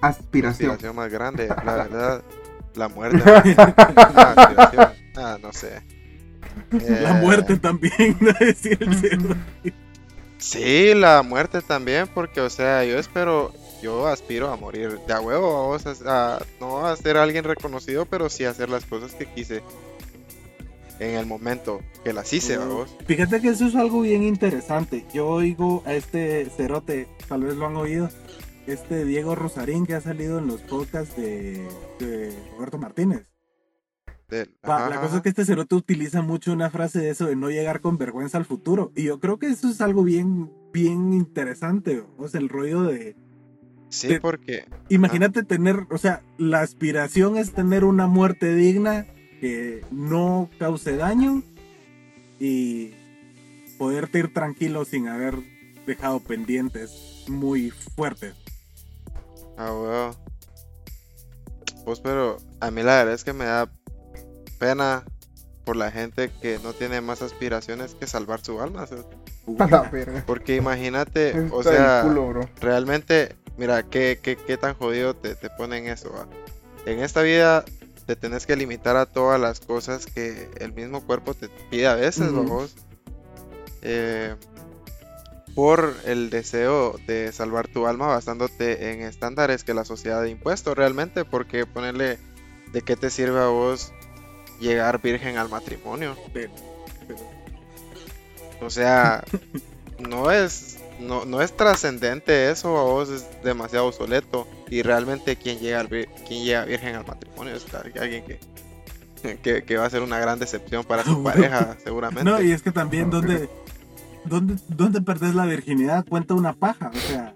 [0.00, 0.72] Aspiración.
[0.72, 2.24] Aspiración más grande, la verdad.
[2.74, 3.34] La muerte.
[4.14, 4.88] Ah, aspiración.
[5.16, 5.82] Ah, no sé.
[6.98, 9.36] La Eh, muerte también, no decir el cielo.
[10.38, 15.20] Sí, la muerte también, porque, o sea, yo espero, yo aspiro a morir de a
[15.20, 19.14] huevo, vamos a, a- no a ser alguien reconocido, pero sí a hacer las cosas
[19.14, 19.62] que quise
[21.00, 22.96] en el momento que las hice, vamos.
[23.06, 25.04] Fíjate que eso es algo bien interesante.
[25.12, 28.08] Yo oigo a este cerote, tal vez lo han oído,
[28.66, 31.66] este Diego Rosarín que ha salido en los podcasts de,
[31.98, 33.26] de Roberto Martínez.
[34.28, 35.00] De- ajá, la ajá.
[35.02, 37.98] cosa es que este cerote utiliza mucho una frase de eso de no llegar con
[37.98, 38.90] vergüenza al futuro.
[38.96, 42.02] Y yo creo que eso es algo bien, bien interesante.
[42.16, 43.16] O sea, el rollo de...
[43.90, 49.06] Sí, porque, Imagínate tener, o sea, la aspiración es tener una muerte digna
[49.40, 51.42] que no cause daño
[52.40, 52.94] y
[53.78, 55.36] poderte ir tranquilo sin haber
[55.86, 58.34] dejado pendientes muy fuertes.
[59.56, 60.16] ah, huevo.
[61.84, 63.70] Pues, pero a mí la verdad es que me da
[64.58, 65.04] pena
[65.64, 68.86] por la gente que no tiene más aspiraciones que salvar su alma,
[70.26, 72.50] porque imagínate, o sea, culo, bro.
[72.60, 76.12] realmente, mira, qué, qué, qué tan jodido te, te ponen eso.
[76.12, 76.26] va?
[76.86, 77.64] En esta vida
[78.06, 81.94] te tenés que limitar a todas las cosas que el mismo cuerpo te pide a
[81.94, 82.36] veces, Ujú.
[82.36, 82.76] vamos.
[83.82, 84.34] Eh,
[85.54, 90.74] por el deseo de salvar tu alma basándote en estándares que la sociedad ha impuesto
[90.74, 92.18] realmente, porque ponerle
[92.72, 93.92] de qué te sirve a vos
[94.60, 96.16] llegar virgen al matrimonio.
[98.60, 99.22] O sea,
[99.98, 104.46] no es no, no es trascendente eso, a vos es demasiado obsoleto.
[104.68, 108.40] Y realmente quien llega, al quien llega virgen al matrimonio es alguien que,
[109.42, 112.28] que, que va a ser una gran decepción para su pareja, seguramente.
[112.28, 113.48] No, y es que también donde,
[114.24, 117.34] donde, donde perdés la virginidad cuenta una paja, o sea,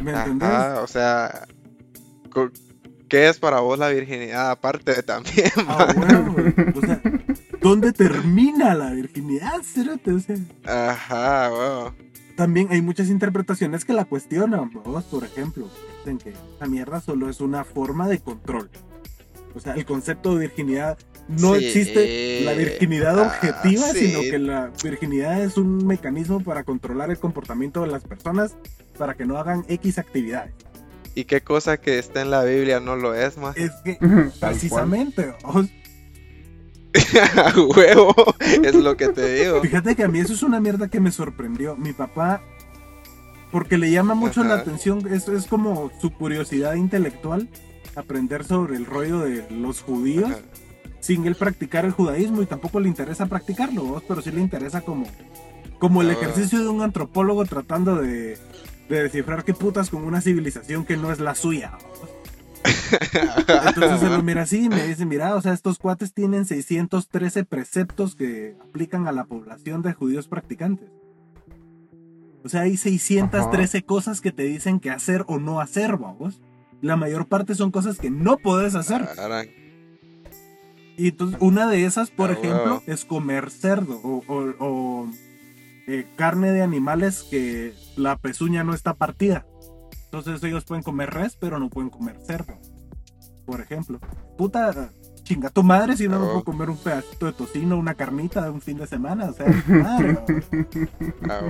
[0.00, 0.48] ¿me entendés?
[0.48, 1.46] Ajá, o sea,
[3.08, 5.50] ¿qué es para vos la virginidad aparte de también?
[5.68, 6.34] Ah, bueno,
[6.74, 7.00] o sea,
[7.60, 10.12] ¿dónde termina la virginidad, cerote?
[10.12, 11.92] O sea, Ajá, wow.
[12.36, 14.70] También hay muchas interpretaciones que la cuestionan.
[14.84, 15.68] Vos, por ejemplo,
[15.98, 18.70] dicen que esa mierda solo es una forma de control.
[19.54, 24.08] O sea, el concepto de virginidad no Sí, existe la virginidad ah, objetiva, sí.
[24.08, 28.56] sino que la virginidad es un mecanismo para controlar el comportamiento de las personas
[28.98, 30.52] para que no hagan X actividades.
[31.14, 33.56] ¿Y qué cosa que está en la Biblia no lo es más?
[33.56, 33.98] Es que
[34.40, 35.66] precisamente, vos,
[37.36, 39.60] A huevo, es lo que te digo.
[39.60, 41.76] Fíjate que a mí eso es una mierda que me sorprendió.
[41.76, 42.42] Mi papá,
[43.50, 47.48] porque le llama mucho la atención, es, es como su curiosidad intelectual,
[47.96, 50.40] aprender sobre el rollo de los judíos, Ajá.
[51.00, 54.02] sin él practicar el judaísmo y tampoco le interesa practicarlo, ¿vos?
[54.06, 55.06] pero sí le interesa como,
[55.78, 56.14] como el Ah.
[56.14, 58.38] ejercicio de un antropólogo tratando de,
[58.88, 61.72] de descifrar qué putas con una civilización que no es la suya.
[62.00, 62.08] ¿vos?
[63.66, 67.44] Entonces se lo mira así y me dice, mira, o sea, estos cuates tienen 613
[67.44, 70.88] preceptos que aplican a la población de judíos practicantes.
[72.44, 76.40] O sea, hay 613 cosas que te dicen que hacer o no hacer, vamos.
[76.80, 79.02] La mayor parte son cosas que no puedes hacer.
[80.96, 85.10] Y entonces, una de esas, por Ah, ejemplo, es comer cerdo o, o- o,
[85.86, 89.46] eh, carne de animales que la pezuña no está partida.
[90.12, 92.52] Entonces ellos pueden comer res, pero no pueden comer cerdo.
[93.46, 93.98] Por ejemplo.
[94.36, 94.90] Puta,
[95.22, 96.30] chinga tu madre si no me Oh.
[96.32, 99.30] puedo comer un pedacito de tocino, una carnita de un fin de semana.
[99.30, 100.18] O sea, madre.
[101.30, 101.40] Ah,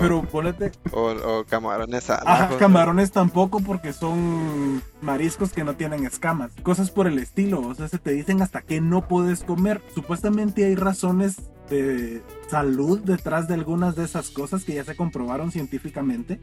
[0.00, 6.04] pero ponete, O, o camarones al Ajá, camarones tampoco porque son mariscos que no tienen
[6.04, 6.50] escamas.
[6.64, 7.60] Cosas por el estilo.
[7.60, 9.80] O sea, se te dicen hasta que no puedes comer.
[9.94, 11.36] Supuestamente hay razones
[11.70, 16.40] de salud detrás de algunas de esas cosas que ya se comprobaron científicamente.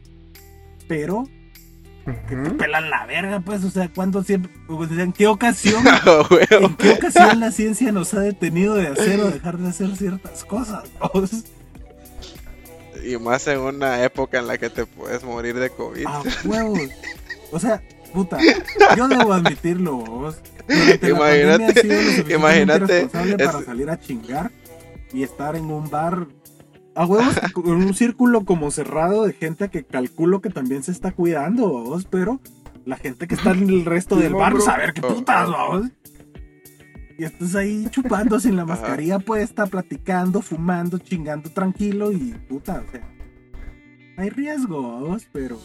[0.88, 1.26] Pero
[2.08, 2.58] Ujú.
[2.58, 3.64] pelan la verga, pues.
[3.64, 4.52] O sea, ¿cuándo siempre?
[4.68, 5.84] o sea, ¿En qué ocasión?
[5.88, 6.28] Ah.
[6.52, 10.44] ¿En qué ocasión la ciencia nos ha detenido de hacer o dejar de hacer ciertas
[10.46, 10.84] cosas?
[11.00, 11.40] O sea,
[13.04, 16.06] Y más en una época en la que te puedes morir de COVID.
[16.08, 16.80] A huevos.
[17.52, 17.82] O sea,
[18.14, 18.38] puta,
[18.96, 19.98] yo debo admitirlo.
[19.98, 20.38] vos.
[21.02, 24.52] Imagínate- imagínate, responsable para es- salir a chingar
[25.14, 26.26] y estar en un bar
[26.96, 31.12] a huevos con un círculo como cerrado de gente que calculo que también se está
[31.12, 32.40] cuidando, vos, pero
[32.86, 34.62] la gente que está en el resto del bar, bro.
[34.64, 35.78] saber qué Oh, putas, oh.
[35.80, 35.88] vos.
[37.18, 42.92] Y estás ahí chupando sin la mascarilla puesta, platicando, fumando, chingando tranquilo y puta, o
[42.92, 43.10] sea.
[44.18, 45.58] Hay riesgo, vos, pero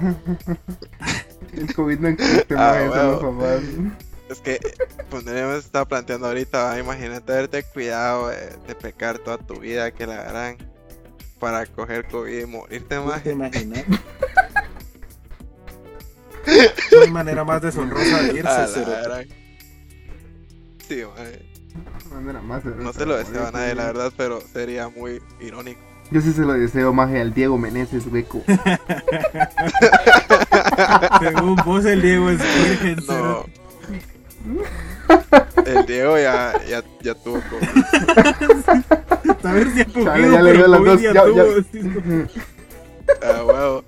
[1.52, 3.38] El COVID no existe, Ah, los huevo.
[3.38, 3.62] papás.
[4.30, 4.60] Es que
[5.10, 6.78] pues me estaba planteando ahorita, ¿va?
[6.78, 10.56] imagínate haberte cuidado de, de pecar toda tu vida, que la harán
[11.40, 13.24] para coger COVID y morirte más.
[13.24, 13.84] ¿Te imaginas?
[16.92, 19.26] No hay manera más deshonrosa de irse, gran.
[20.88, 21.46] Sí, maje.
[22.08, 25.80] De manera más no se lo deseo a nadie, la verdad, pero sería muy irónico.
[26.10, 28.42] Yo sí se lo deseo, maje, al Diego Meneses hueco.
[31.20, 33.44] Según vos, el Diego es virgen, No.
[35.66, 37.68] El Diego ya, ya, ya tuvo COVID.
[39.44, 41.80] A ver si ha cogido, Chale, ya le dio las dos, ya ya- tuvo, sí.
[43.22, 43.84] Ah, huevo.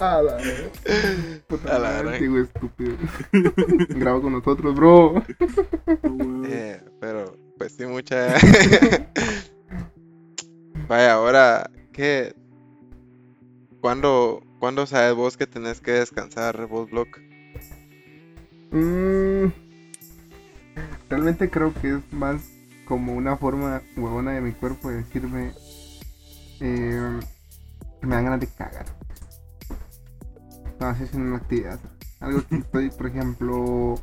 [0.00, 0.38] A la.
[1.46, 2.18] Puta A la madre.
[2.18, 2.96] Diego estúpido.
[3.90, 5.22] Graba con nosotros, bro.
[6.46, 8.34] Eh, pero, pues sí, mucha.
[10.88, 12.34] Vaya, ahora, ¿qué?
[13.80, 17.20] ¿Cuándo, ¿Cuándo sabes vos que tenés que descansar, vos, Block?
[18.74, 19.52] Mm,
[21.08, 22.42] realmente creo que es más
[22.86, 25.52] como una forma huevona de mi cuerpo de decirme
[26.60, 27.20] eh,
[28.02, 28.86] me dan ganas de cagar.
[30.80, 31.78] No, es una actividad.
[32.20, 33.94] Algo que estoy, por ejemplo,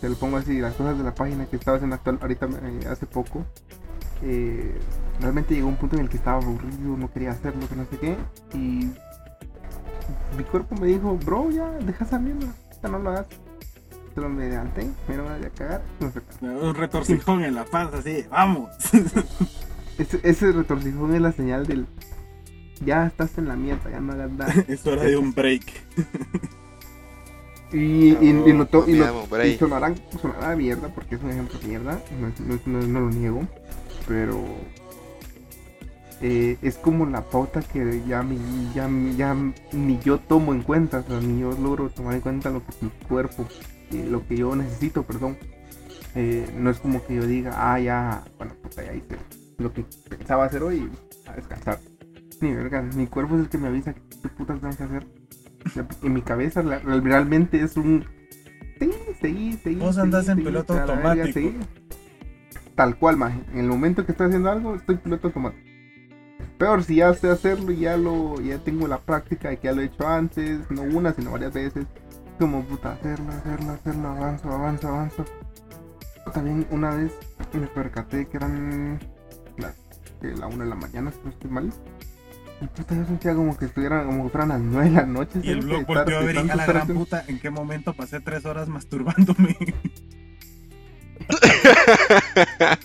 [0.00, 2.86] te lo pongo así, las cosas de la página que estaba haciendo actual ahorita eh,
[2.90, 3.46] hace poco.
[4.22, 4.78] eh,
[5.20, 7.98] realmente llegó un punto en el que estaba aburrido, no quería hacerlo, que no sé
[7.98, 8.16] qué.
[8.54, 8.90] Y
[10.36, 13.28] mi cuerpo me dijo, bro, ya, deja esa mierda, ya no lo hagas.
[14.16, 15.82] Me levanté, me dieron ganas de cagar,
[16.40, 16.48] no.
[16.68, 18.70] Un retorcijón en la panza, así, vamos.
[19.98, 21.86] Ese, ese retorcijón es la señal del,
[22.84, 24.54] ya estás en la mierda, ya no hagas nada.
[24.68, 25.62] Es hora de un break.
[27.72, 29.58] Y, y, y lo, to- y Me lo- llamo y Bray.
[29.58, 33.00] sonará, sonará mierda, porque es un ejemplo de mierda, no, es- no es- no- no
[33.00, 33.42] lo niego,
[34.06, 34.44] pero
[36.20, 38.38] eh, es como la pauta que ya, mi,
[38.74, 39.34] ya, ya
[39.72, 42.72] ni yo tomo en cuenta, o sea, ni yo logro tomar en cuenta lo que
[42.80, 43.46] mi cuerpo,
[44.02, 45.36] lo que yo necesito, perdón.
[46.14, 49.16] Eh, no es como que yo diga, ah, ya, bueno, puta, ya hice
[49.58, 50.90] lo que pensaba hacer hoy,
[51.26, 51.78] a descansar.
[52.40, 55.06] Ni verga, mi cuerpo es el que me avisa qué putas tengo que hacer.
[56.02, 58.04] En mi cabeza la- realmente es un...
[58.78, 59.76] Sí, seguí, seguí.
[59.76, 61.32] Vos andás en piloto verga, automático.
[61.32, 61.56] seguí.
[62.74, 63.40] Tal cual, maje.
[63.52, 65.62] En el momento que estoy haciendo algo, estoy piloto automático.
[66.58, 69.72] Peor si ya sé hacerlo y ya lo, ya tengo la práctica de que ya
[69.72, 71.86] lo he hecho antes, no una, sino varias veces.
[72.38, 75.24] Como puta, hacerlo, hacerlo, hacerlo, avanzo, avanzo, avanzo.
[76.32, 77.12] También una vez
[77.52, 78.98] me percaté que eran
[79.56, 79.74] las
[80.20, 81.72] que la una de la mañana, si no estoy mal.
[82.60, 85.40] Y puta, yo sentía como que estuviera, como que fueran las nueve de la noche.
[85.42, 88.44] Y el blog volteó a ver, hija la gran puta, ¿en qué momento pasé tres
[88.46, 89.56] horas masturbándome?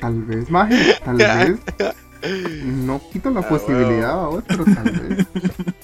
[0.00, 1.58] Tal vez, maje, tal vez.
[2.64, 5.26] No quito la Ah, posibilidad a otro, tal vez.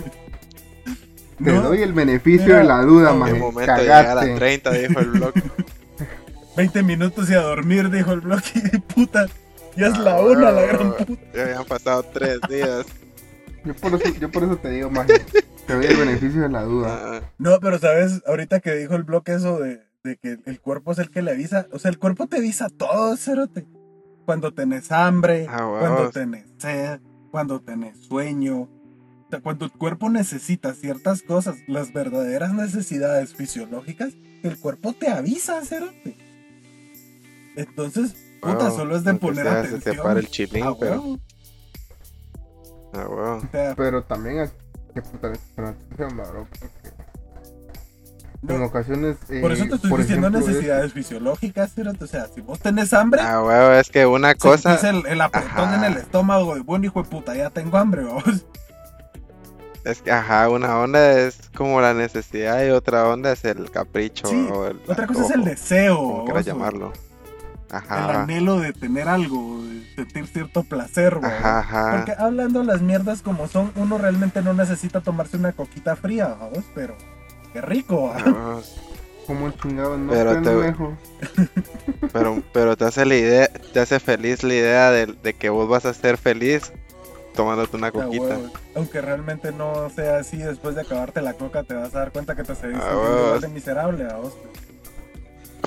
[1.43, 4.15] Te No, doy el beneficio Mira, de la duda, en En momento de llegar a
[4.15, 4.35] Cagaste.
[4.35, 5.35] 30, dijo el Block.
[6.57, 8.41] 20 minutos y a dormir, dijo el blog.
[8.73, 9.27] Y puta,
[9.77, 11.23] ya es la Ah, una, la gran puta.
[11.35, 12.87] Ya habían pasado tres días.
[13.65, 15.21] Yo por eso, yo por eso te digo, maje.
[15.67, 16.99] Te doy el beneficio de la duda.
[17.03, 20.93] Ah, No, pero sabes, ahorita que dijo el blog eso de, de que el cuerpo
[20.93, 23.67] es el que le avisa, o sea, el cuerpo te avisa todo, cerote.
[24.27, 27.01] Cuando tenés hambre, Ah, cuando tenés sed,
[27.31, 28.69] cuando tenés sueño,
[29.39, 36.17] cuando tu cuerpo necesita ciertas cosas, las verdaderas necesidades fisiológicas, el cuerpo te avisa, cerote.
[37.57, 39.97] Entonces, puta, Wow, solo es de poner sea, se atención.
[39.97, 41.19] te para el chilín, Ah, pero- huevo.
[42.93, 43.37] Ah, huevo.
[43.37, 44.49] O sea, Pero también hay
[44.95, 45.33] que prestar
[45.65, 46.91] atención, bro, porque
[48.43, 49.17] no, en ocasiones.
[49.43, 52.05] por eso eh, te estoy diciendo ejemplo, necesidades fisiológicas, cerote.
[52.05, 54.79] O sea, si vos tenés hambre, Ah, huevo, es que una cosa.
[54.79, 55.77] sentís el, el apretón Ajá.
[55.87, 58.25] en el estómago de bueno, hijo de puta, ya tengo hambre, vos.
[59.85, 64.27] Es que, ajá, una onda es como la necesidad y otra onda es el capricho.
[64.29, 66.93] Sí, o el Otra cosa es el deseo, Como quieras vos, llamarlo.
[67.73, 71.25] el anhelo de tener algo, de sentir cierto placer, vos.
[71.25, 71.97] Ajá, ajá.
[71.97, 76.65] Porque hablando las mierdas como son, uno realmente no necesita tomarse una coquita fría, vamos,
[76.75, 76.95] pero
[77.53, 78.17] qué rico, ¿va?
[78.23, 78.63] Huevo.
[79.27, 80.95] Como el chingado, no Pero tan te- lejos.
[82.13, 85.69] Pero, pero te hace la idea, te hace feliz la idea de, de que vos
[85.69, 86.73] vas a ser feliz
[87.41, 88.23] tomándote una Ah, coquita.
[88.25, 88.51] huevo.
[88.75, 92.37] Aunque realmente no sea así, después de acabarte la coca te vas a dar cuenta
[92.37, 94.37] que te seguís Ah, de miserable, vamos.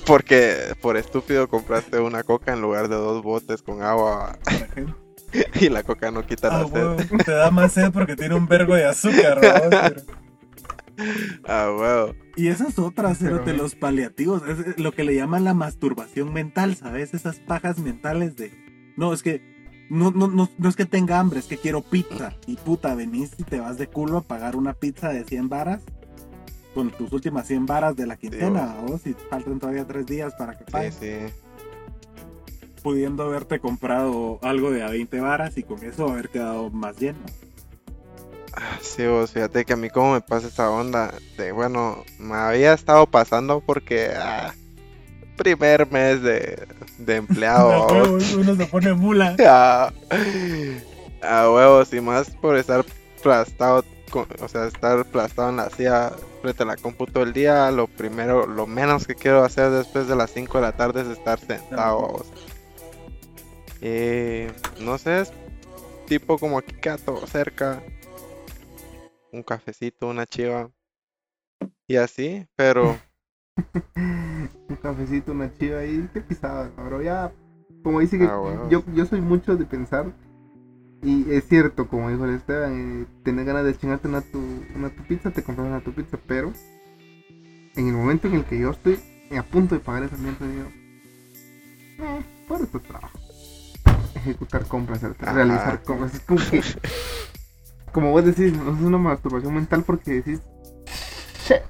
[0.05, 4.37] Porque por estúpido compraste una coca en lugar de dos botes con agua
[5.59, 6.73] y la coca no quita Ah, la sed.
[6.73, 9.39] huevo, te da más sed porque tiene un vergo de azúcar,
[11.47, 12.13] Ah, huevo.
[12.35, 16.75] Y esas otras, Pero- de los paliativos, es lo que le llaman la masturbación mental,
[16.75, 17.13] ¿sabes?
[17.15, 18.51] Esas pajas mentales de,
[18.95, 19.52] no, es que,
[19.89, 22.33] no, no, no, no es que tenga hambre, es que quiero pizza.
[22.47, 25.81] Y puta, venís y te vas de culo a pagar una pizza de 100 varas
[26.73, 30.53] con tus últimas 100 varas de la quincena, o si faltan todavía tres días para
[30.57, 31.11] que Sí, pagues, sí.
[32.81, 37.19] pudiendo haberte comprado algo de a 20 varas y con eso haber quedado más lleno.
[38.55, 42.35] Ah, Sí, vos, fíjate que a mí como me pasa esa onda de, bueno, me
[42.35, 44.53] había estado pasando porque ah,
[45.37, 46.67] primer mes de,
[46.97, 47.71] de empleado.
[47.73, 47.91] A vos.
[48.33, 49.35] huevo, uno se pone mula.
[49.45, 49.91] Ah,
[51.21, 52.83] a huevos y más por estar
[53.21, 57.31] plastado, con- o sea, estar plastado en la silla frente a la compu todo el
[57.31, 57.71] día.
[57.71, 61.07] Lo primero, lo menos que quiero hacer después de las 5 de la tarde es
[61.07, 61.99] estar sentado.
[62.09, 62.27] vos.
[63.81, 64.47] Y
[64.83, 65.31] no sé, es
[66.07, 66.73] tipo como aquí
[67.05, 67.81] todo cerca.
[69.31, 70.69] Un cafecito, una chiva.
[71.87, 72.99] Y así, pero
[73.95, 77.01] Un cafecito, una chiva ahí, qué pisada, bro.
[77.01, 77.31] Ya,
[77.83, 80.11] como dice que Ah, yo, yo soy mucho de pensar.
[81.01, 84.39] Y es cierto, como dijo el Esteban, eh, tener ganas de chingarte una tu,
[84.73, 86.53] una tu pizza, te compras una tu pizza, pero
[87.75, 88.99] en el momento en el que yo estoy
[89.37, 90.67] a punto de pagar esa mierda, digo,
[91.99, 93.19] eh, por tu trabajo.
[94.15, 95.33] Ejecutar compras, Ajá.
[95.33, 96.13] realizar compras.
[96.15, 96.61] Es como que,
[97.91, 100.39] como vos decís, no es una masturbación mental porque decís,
[101.45, 101.63] "Shit,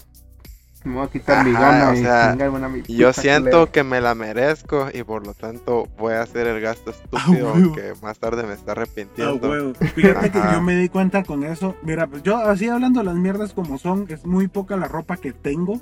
[0.84, 3.72] me voy a quitar mi gana o y sea, una mi yo siento culera".
[3.72, 7.94] que me la merezco y por lo tanto voy a hacer el gasto estúpido que
[8.02, 9.74] más tarde me está arrepintiendo.
[9.96, 11.76] Fíjate que yo me di cuenta con eso.
[11.84, 15.18] Mira, pues yo así hablando de las mierdas como son, es muy poca la ropa
[15.18, 15.80] que tengo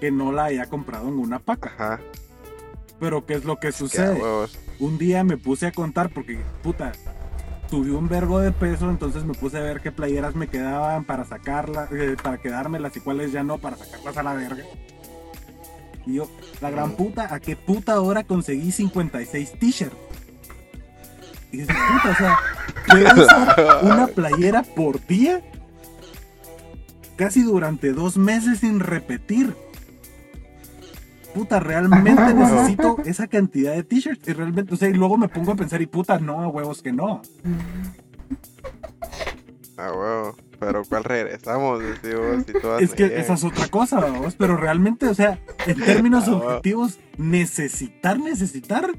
[0.00, 1.70] que no la haya comprado en una paca.
[1.76, 2.00] Ajá,
[2.98, 4.20] Pero ¿qué es lo que sucede?
[4.80, 6.92] Un día me puse a contar porque, puta,
[7.72, 11.24] subí un vergo de peso, entonces me puse a ver qué playeras me quedaban para
[11.24, 14.62] sacarlas, eh, para quedármelas y cuáles ya no, para sacarlas a la verga.
[16.04, 16.30] Y yo,
[16.60, 19.96] la gran puta, ¿a qué puta hora conseguí 56 t-shirts?
[21.50, 22.38] Y dices, puta, o sea,
[22.86, 25.40] puedo usar una playera por día
[27.16, 29.56] casi durante dos meses sin repetir.
[31.34, 34.28] Puta, realmente necesito esa cantidad de t-shirts.
[34.28, 36.82] Y realmente, o sea, y luego me pongo a pensar, y puta, no, a huevos
[36.82, 37.22] que no.
[39.76, 40.36] A huevo.
[40.60, 41.80] Pero ¿cuál regresamos?
[41.80, 43.20] Decimos, si todas Es que llegan.
[43.20, 44.34] esa es otra cosa, vamos.
[44.36, 46.46] Pero realmente, o sea, en términos Ah, huevo.
[46.46, 48.90] objetivos, necesitar, necesitar,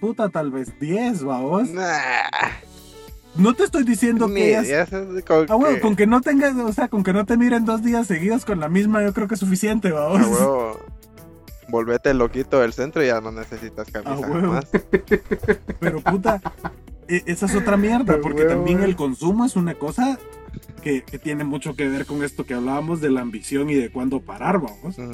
[0.00, 1.70] puta, tal vez 10, vamos.
[1.70, 1.96] Nah,
[3.34, 4.90] No te estoy diciendo ni que ellas
[5.26, 7.64] con Ah, bueno, que- con que no tengas, o sea, con que no te miren
[7.64, 10.26] dos días seguidos con la misma, yo creo que es suficiente, A vamos.
[10.28, 10.80] huevo.
[11.68, 14.52] Volvete loquito del centro y ya no necesitas camisa A huevo.
[14.52, 14.66] más.
[15.80, 16.40] Pero puta,
[17.08, 20.18] e- esa es otra mierda, porque huevo, también el consumo es una cosa
[20.82, 23.90] que, que tiene mucho que ver con esto que hablábamos de la ambición y de
[23.90, 24.96] cuándo parar, vamos.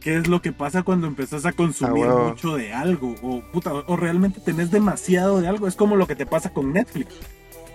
[0.00, 2.28] ¿Qué es lo que pasa cuando empezás a consumir huevo.
[2.30, 3.14] mucho de algo?
[3.22, 5.68] O, puta, o realmente tenés demasiado de algo.
[5.68, 7.14] Es como lo que te pasa con Netflix.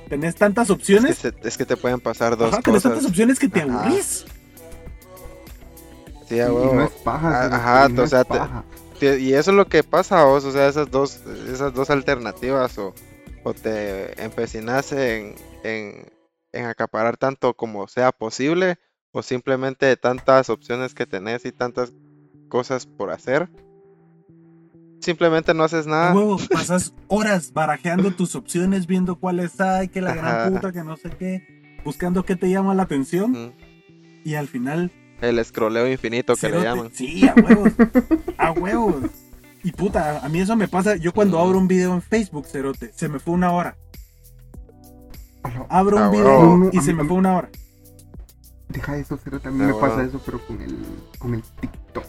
[0.10, 1.18] Tenés tantas Es, que opciones.
[1.18, 2.92] se- es que te pueden pasar dos Ajá, tenés cosas.
[2.92, 3.84] tantas opciones que te Ajá.
[3.86, 4.26] aburrís.
[6.28, 6.74] Sí, a Y huevo.
[6.76, 7.44] no es paja.
[7.44, 8.64] Cerote, ajá, y no o es sea, te- paja.
[9.00, 11.22] Te- Y eso es lo que pasa a vos, o sea, esas dos,
[11.52, 12.94] esas dos alternativas, o,
[13.44, 16.06] o te empecinas en, en,
[16.54, 18.78] en acaparar tanto como sea posible,
[19.12, 21.94] o simplemente de tantas opciones que tenés y tantas
[22.50, 23.50] cosas por hacer,
[25.02, 26.14] simplemente no haces nada.
[26.14, 30.98] huevo, pasas horas barajeando tus opciones, viendo cuáles hay, que la gran puta, que no
[30.98, 33.54] sé qué, buscando qué te llama la atención
[34.24, 34.92] y al final
[35.22, 36.92] El escroleo infinito que le cerote- llaman.
[36.94, 37.72] Sí, a huevos.
[38.38, 38.96] a huevos.
[39.64, 40.96] Y puta, a mí eso me pasa.
[40.98, 43.76] Yo cuando abro un video en Facebook, cerote, se me fue una hora.
[45.70, 46.58] Abro Ah, un huevo.
[46.58, 47.50] video y se me fue una hora.
[48.70, 50.78] Deja eso, pero también Ah, me pasa eso, pero con el,
[51.20, 52.06] con el TikTok.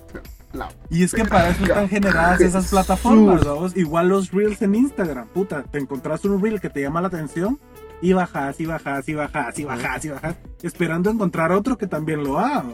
[0.52, 3.76] La- Y es que para eso están generadas esas plataformas, ¿vamos?
[3.76, 7.58] Igual los reels en Instagram, puta, te encontrás un reel que te llama la atención
[8.02, 12.22] y bajas y bajas y bajas y bajas y bajas, esperando encontrar otro que también
[12.22, 12.64] lo haga.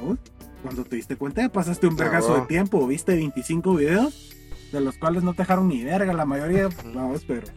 [0.62, 4.34] Cuando te diste cuenta, pasaste un vergazo de tiempo, viste 25 videos,
[4.70, 7.48] de los cuales no te dejaron ni verga, la mayoría, vamos, pero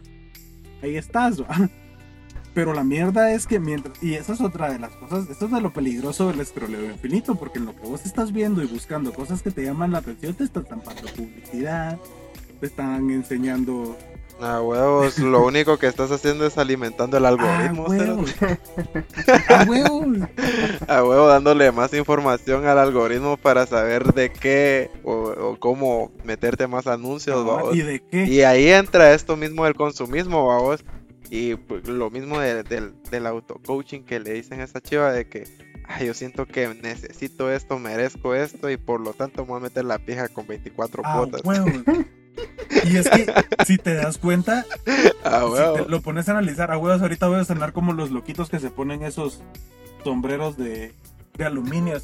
[0.82, 1.70] ahí estás, ¿va?
[2.56, 5.50] Pero la mierda es que mientras, y esa es otra de las cosas, esto es
[5.50, 9.12] de lo peligroso del escroleo infinito, porque en lo que vos estás viendo y buscando
[9.12, 11.98] cosas que te llaman la atención, te están tampando publicidad,
[12.58, 13.94] te están enseñando
[14.38, 17.84] A huevos, lo único que estás haciendo es alimentando el ah, algoritmo.
[17.86, 18.58] huevos, cerote.
[19.48, 20.06] ah, huevos,
[20.88, 26.66] A huevo, dándole más información al algoritmo para saber de qué o, o cómo meterte
[26.66, 27.74] más anuncios, babos.
[27.74, 30.84] y de qué, Y ahí entra esto mismo del consumismo, babos.
[31.30, 35.26] Y pues, lo mismo de- del, del auto-coaching que le dicen a esa chiva de
[35.28, 35.44] que
[35.88, 39.62] "Ay, yo siento que necesito esto, merezco esto y por lo tanto me voy a
[39.62, 41.42] meter la pija con 24 ah, cuotas.
[42.84, 43.26] Y es que
[43.64, 44.64] si te das cuenta,
[45.24, 48.10] A si te lo pones a analizar, a huevos, ahorita voy a sonar como los
[48.10, 49.42] loquitos que se ponen esos
[50.04, 50.94] sombreros de,
[51.36, 51.96] de aluminio.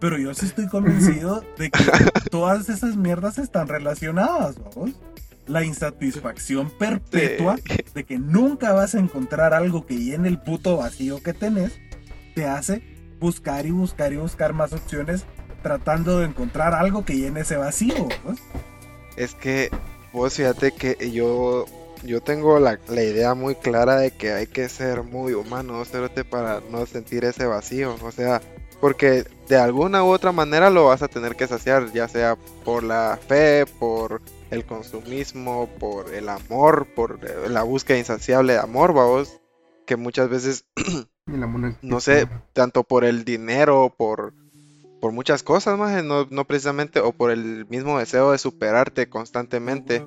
[0.00, 1.84] Pero yo sí estoy convencido de que
[2.30, 4.92] todas esas mierdas están relacionadas, vamos.
[5.46, 7.56] La insatisfacción perpetua
[7.94, 11.78] de que nunca vas a encontrar algo que llene el puto vacío que tenés,
[12.34, 12.82] te hace
[13.18, 15.24] buscar y buscar y buscar más opciones
[15.62, 18.08] tratando de encontrar algo que llene ese vacío.
[19.18, 19.68] Es que
[20.12, 21.66] vos fíjate que yo,
[22.04, 26.24] yo tengo la, la idea muy clara de que hay que ser muy humano, cerote,
[26.24, 27.96] para no sentir ese vacío.
[28.02, 28.40] O sea,
[28.80, 32.84] porque de alguna u otra manera lo vas a tener que saciar, ya sea por
[32.84, 37.18] la fe, por el consumismo, por el amor, por
[37.50, 39.40] la búsqueda insaciable de amor, vamos.
[39.84, 40.64] Que muchas veces
[41.82, 44.32] no sé, tanto por el dinero, por,
[45.00, 50.06] por muchas cosas más, no, no precisamente, o por el mismo deseo de superarte constantemente.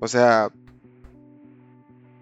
[0.00, 0.50] O sea,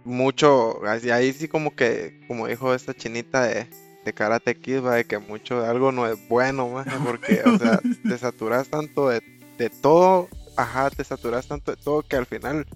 [0.05, 3.68] mucho, así- ahí sí como que, como dijo esta chinita de,
[4.05, 7.59] de Karate Kid, va, de que mucho de algo no es bueno, maje, porque, o
[7.59, 9.20] sea, te saturas tanto de,
[9.59, 12.66] de todo, ajá, te saturas tanto de todo que al final,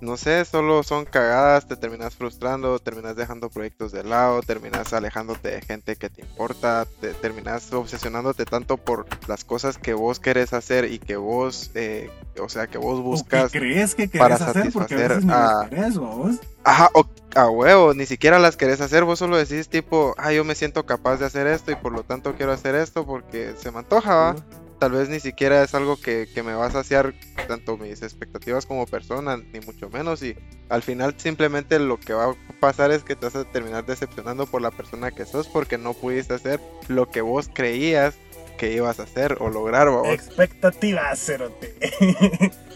[0.00, 5.48] no sé, solo son cagadas, te terminas frustrando, terminas dejando proyectos de lado, terminas alejándote
[5.50, 10.52] de gente que te importa, te terminas obsesionándote tanto por las cosas que vos querés
[10.52, 14.34] hacer y que vos, eh, o sea, que vos ¿O buscas crees que querés para
[14.50, 14.72] hacer?
[14.72, 16.36] Porque a satisfacer veces ni a- las querés, vos.
[16.64, 20.44] Ajá, o a huevo, ni siquiera las querés hacer, vos solo decís tipo, ah, yo
[20.44, 23.70] me siento capaz de hacer esto y por lo tanto quiero hacer esto porque se
[23.70, 24.36] me antoja, ¿va?
[24.78, 27.14] Tal vez ni siquiera es algo que, que me va a saciar
[27.48, 30.36] tanto mis expectativas como persona, ni mucho menos, y
[30.68, 34.46] al final simplemente lo que va a pasar es que te vas a terminar decepcionando
[34.46, 38.16] por la persona que sos porque no pudiste hacer lo que vos creías
[38.58, 40.12] que ibas a hacer o lograr, ¿va?
[40.12, 41.74] Expectativas, cerote.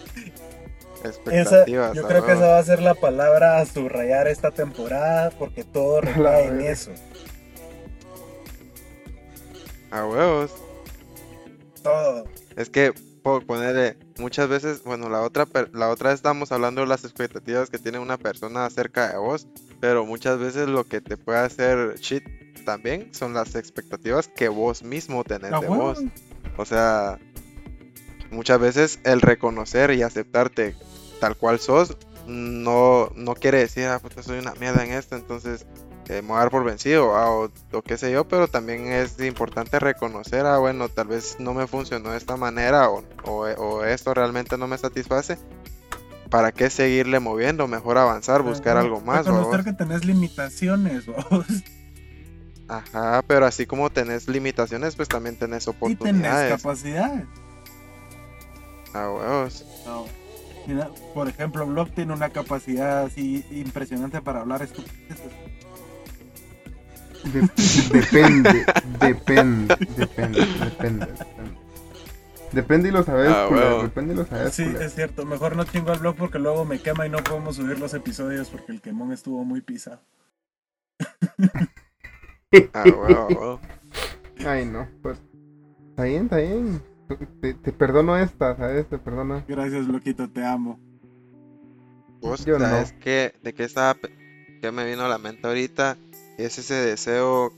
[1.30, 2.32] Esa, yo creo que huevo.
[2.32, 6.90] esa va a ser la palabra a subrayar esta temporada porque todo recae en eso.
[9.90, 10.52] A huevos.
[11.82, 12.24] Todo.
[12.56, 16.86] Es que por ponerle muchas veces, bueno, la otra la otra vez estábamos hablando de
[16.86, 19.46] las expectativas que tiene una persona acerca de vos,
[19.80, 22.24] pero muchas veces lo que te puede hacer shit
[22.64, 26.02] también son las expectativas que vos mismo tenés A de vos.
[26.56, 27.18] O sea,
[28.30, 30.74] muchas veces el reconocer y aceptarte
[31.20, 35.66] tal cual sos no, no quiere decir, ah, puta, soy una mierda en esto, entonces
[36.10, 38.92] eh, me voy a dar por vencido, ah, o, o qué sé yo, pero también
[38.92, 43.32] es importante reconocer, ah, bueno, tal vez no me funcionó de esta manera, o, o,
[43.46, 45.38] o esto realmente no me satisface.
[46.28, 47.66] ¿Para qué seguirle moviendo?
[47.66, 48.86] Mejor avanzar, buscar Ajá.
[48.86, 49.26] algo más.
[49.26, 51.46] Reconocer que tenés limitaciones, vos.
[52.68, 56.62] Ajá, pero así como tenés limitaciones, pues también tenés Y tenés oportunidades.
[56.62, 57.24] capacidades.
[58.94, 59.64] Ah, huevos.
[59.84, 60.06] No.
[60.66, 65.32] Mira, por ejemplo, Block tiene una capacidad así impresionante para hablar estupideces.
[67.24, 68.64] De- depende,
[69.00, 71.06] depende, depende, depende, depende.
[72.52, 73.80] Depende y lo sabes, Ah.
[73.82, 75.24] Depende y lo sabes, Sí, es cierto.
[75.24, 78.48] Mejor no chingo al blog porque luego me quema y no podemos subir los episodios
[78.48, 80.00] porque el quemón estuvo muy pisado.
[82.74, 82.84] Ah.
[84.46, 85.18] Ay, no, pues.
[85.90, 86.82] Está bien, está bien.
[87.40, 88.88] te, te perdono esta, ¿sabes?
[88.88, 89.44] Te perdono.
[89.46, 90.80] Gracias, loquito, te amo.
[92.20, 92.64] Vos Yo no.
[92.66, 93.96] sabes que, de qué estaba,
[94.60, 95.96] que me vino a la mente ahorita,
[96.44, 97.52] es ese deseo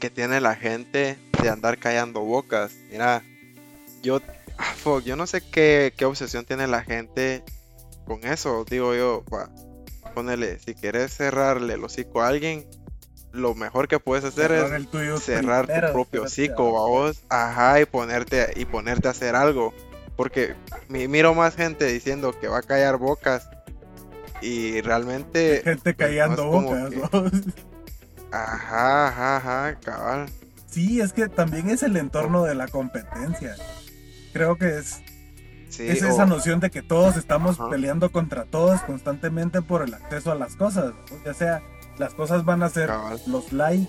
[0.00, 2.72] que tiene la gente de andar callando bocas.
[2.90, 3.22] Mira,
[4.02, 4.20] yo,
[4.58, 7.42] ah, fuck, yo no sé qué, qué obsesión tiene la gente
[8.06, 8.64] con eso.
[8.68, 9.48] Digo yo, pa,
[10.14, 12.66] ponele, si quieres cerrarle el hocico a alguien,
[13.32, 16.88] lo mejor que puedes hacer es Cerrar el tuyo cerrar primero, tu propio hocico a
[16.88, 19.72] vos, ajá, y ponerte, y ponerte a hacer algo.
[20.16, 20.54] Porque
[20.88, 23.48] mi- miro más gente diciendo que va a callar bocas
[24.40, 27.10] y realmente, Gente callando no bocas.
[28.42, 30.26] Ajá, ajá, ajá, cabal.
[30.68, 33.54] Sí, es que también es el entorno de la competencia.
[34.32, 35.00] Creo que es,
[35.68, 37.70] Sí, es o- esa noción de que todos estamos Ajá.
[37.70, 40.92] peleando contra todos constantemente por el acceso a las cosas.
[41.24, 41.62] Ya sea,
[41.98, 43.20] las cosas van a ser cabal.
[43.26, 43.88] los likes,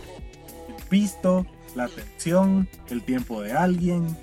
[0.67, 4.15] el visto, la atención, el tiempo de alguien,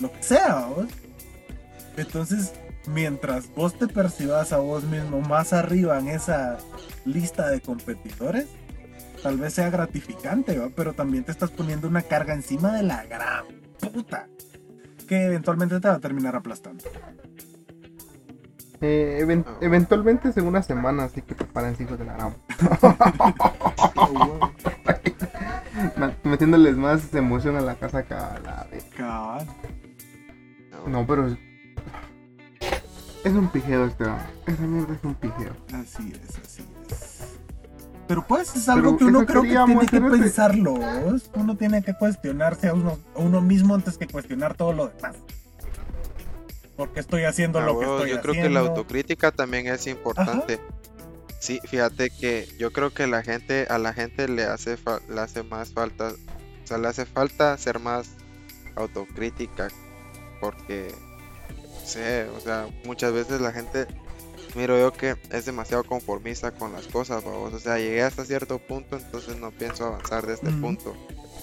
[0.00, 0.66] lo que sea.
[0.66, 0.86] ¿vos?
[1.96, 2.52] Entonces,
[2.86, 6.58] mientras vos te percibas a vos mismo más arriba en esa
[7.04, 8.46] lista de competidores,
[9.26, 10.68] tal vez sea gratificante, ¿va?
[10.76, 13.44] pero también te estás poniendo una carga encima de la gran
[13.92, 14.28] puta
[15.08, 16.84] que eventualmente te va a terminar aplastando.
[18.80, 19.56] Eh, Ah.
[19.62, 22.34] eventualmente es en una semana, así que prepárense hijos de la gran.
[26.22, 28.84] Metiéndoles más emoción a la casa que a la vez.
[28.96, 29.44] Cabal.
[30.86, 31.36] No, pero es,
[33.24, 34.04] es un pijeo este.
[34.46, 35.52] Esa mierda es un pijeo.
[35.72, 37.35] Así es, así es.
[38.08, 40.74] Pero pues es algo Pero que uno creo que tiene que pensarlo.
[41.34, 45.16] Uno tiene que cuestionarse a uno, a uno mismo antes que cuestionar todo lo demás.
[46.76, 48.48] Porque estoy haciendo Ah, lo que estoy yo creo haciendo.
[48.48, 50.60] que la autocrítica también es importante.
[51.40, 55.20] Sí, fíjate que yo creo que la gente, a la gente le hace, fa- le
[55.20, 58.08] hace más falta, o sea, le hace falta ser más
[58.74, 59.68] autocrítica,
[60.40, 60.92] porque,
[61.80, 63.86] no sé, o sea, muchas veces la gente,
[64.54, 68.58] miro yo que es demasiado conformista con las cosas, babos, o sea, llegué hasta cierto
[68.58, 70.94] punto, entonces no pienso avanzar de este punto,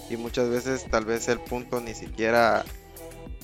[0.09, 2.63] y muchas veces tal vez el punto ni siquiera,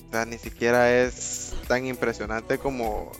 [0.08, 3.12] o sea, ni siquiera es tan impresionante como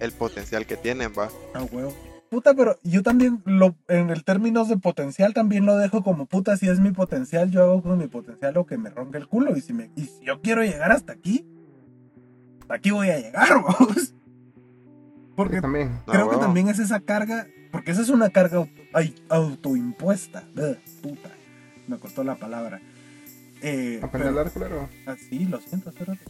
[0.00, 1.28] el potencial que tienen, va.
[1.54, 1.94] Ah, huevo.
[2.28, 6.56] Puta, pero yo también, lo, en el términos de potencial, también lo dejo como puta.
[6.56, 9.56] Si es mi potencial, yo hago con mi potencial lo que me ronque el culo.
[9.56, 11.46] Y si, me, y si yo quiero llegar hasta aquí,
[12.62, 14.15] hasta aquí voy a llegar, vamos.
[15.36, 15.90] Porque También.
[16.06, 20.44] No, creo que también es esa carga, porque esa es una carga auto- ay, autoimpuesta.
[20.56, 21.30] Ugh, puta,
[21.86, 22.80] me costó la palabra.
[23.62, 24.88] Eh, Aprende a pero- hablar, claro.
[25.06, 26.20] ah, sí, lo siento, espérate.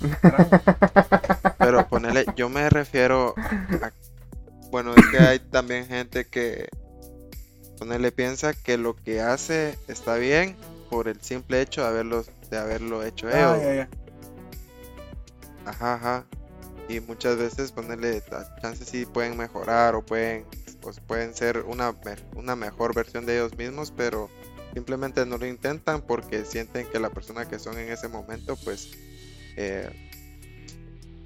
[1.58, 3.92] Pero ponele, yo me refiero a...
[4.72, 6.68] Bueno, es que hay también gente que...
[7.78, 10.56] Ponele, piensa que lo que hace está bien
[10.90, 13.62] por el simple hecho de haberlo, de haberlo hecho Ah, ellos.
[13.62, 13.88] ya, ya.
[15.66, 16.24] Ajá, ajá.
[16.92, 18.22] Y muchas veces ponerle
[18.60, 20.44] chances sí pueden mejorar o pueden,
[20.82, 21.94] pues, pueden ser una,
[22.34, 24.28] una mejor versión de ellos mismos, pero
[24.74, 28.90] simplemente no lo intentan porque sienten que la persona que son en ese momento, pues,
[29.56, 29.88] eh,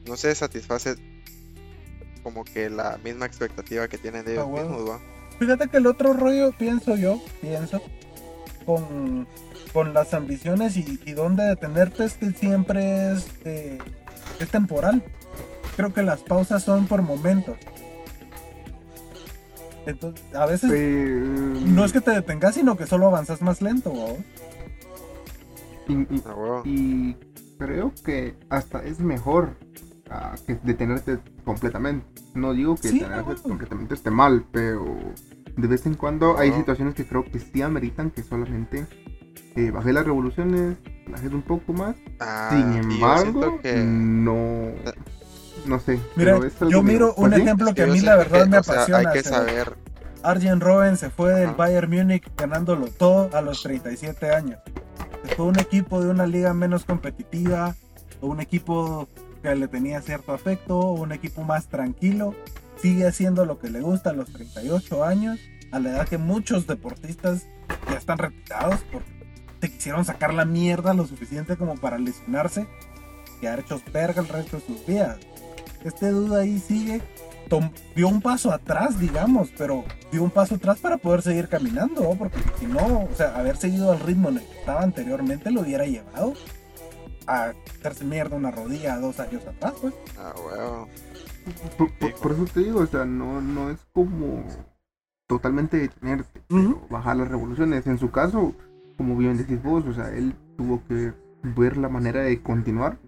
[0.06, 0.94] no se satisface
[2.22, 4.68] como que la misma expectativa que tienen de ellos Ah, huevo.
[4.68, 5.00] mismos, ¿va?
[5.38, 7.82] Fíjate que el otro rollo, pienso yo, pienso,
[8.64, 9.26] con,
[9.72, 13.78] con las ambiciones y, y dónde detenerte es que siempre es, eh,
[14.38, 15.02] es temporal.
[15.76, 17.56] Creo que las pausas son por momentos.
[19.84, 20.70] Entonces, a veces
[21.64, 23.92] no es que te detengas, sino que solo avanzas más lento.
[23.92, 24.16] ¿o?
[25.88, 27.16] y, y- Ah, y
[27.58, 29.56] creo que hasta es mejor
[30.10, 32.04] ah, que detenerte completamente.
[32.34, 34.84] No digo que Sí, detenerte completamente esté mal, pero
[35.56, 38.86] de vez en cuando hay situaciones que creo que sí ameritan que solamente
[39.54, 40.76] eh, bajé las revoluciones,
[41.08, 41.94] bajé un poco más.
[42.18, 43.76] Ah, Sin embargo, que...
[43.76, 44.72] no.
[45.66, 45.98] No sé.
[46.14, 46.38] Mira,
[46.70, 48.74] yo miro pues un sí, ejemplo que a mí la verdad que, me o sea,
[48.74, 48.98] apasiona.
[49.10, 49.74] hay que se- saber...
[50.22, 51.56] Arjen Robben se fue del Ajá.
[51.56, 54.58] Bayern Múnich ganándolo todo a los 37 años.
[55.24, 57.74] Se fue un equipo de una liga menos competitiva,
[58.20, 59.08] o un equipo
[59.42, 62.34] que le tenía cierto afecto, o un equipo más tranquilo.
[62.80, 65.38] Sigue haciendo lo que le gusta a los 38 años,
[65.70, 67.46] a la edad que muchos deportistas
[67.90, 69.08] ya están retirados porque
[69.60, 72.66] te quisieron sacar la mierda lo suficiente como para lesionarse
[73.36, 75.18] y quedar hechos verga el resto de sus vidas.
[75.86, 77.00] Este duda ahí sigue
[77.48, 82.02] tom- dio un paso atrás, digamos, pero dio un paso atrás para poder seguir caminando,
[82.02, 82.14] ¿no?
[82.16, 85.60] porque si no, o sea, haber seguido al ritmo en el que estaba anteriormente lo
[85.60, 86.34] hubiera llevado
[87.28, 89.94] a hacerse mierda una rodilla dos años atrás, pues.
[90.18, 90.88] Ah, huevo.
[91.78, 94.44] Por, por- por eso te digo, o sea, no, no es como
[95.28, 96.40] totalmente detenerte,
[96.90, 97.86] bajar las revoluciones.
[97.86, 98.54] En su caso,
[98.96, 101.12] como bien decís vos, o sea, él tuvo que
[101.42, 102.98] ver la manera de continuar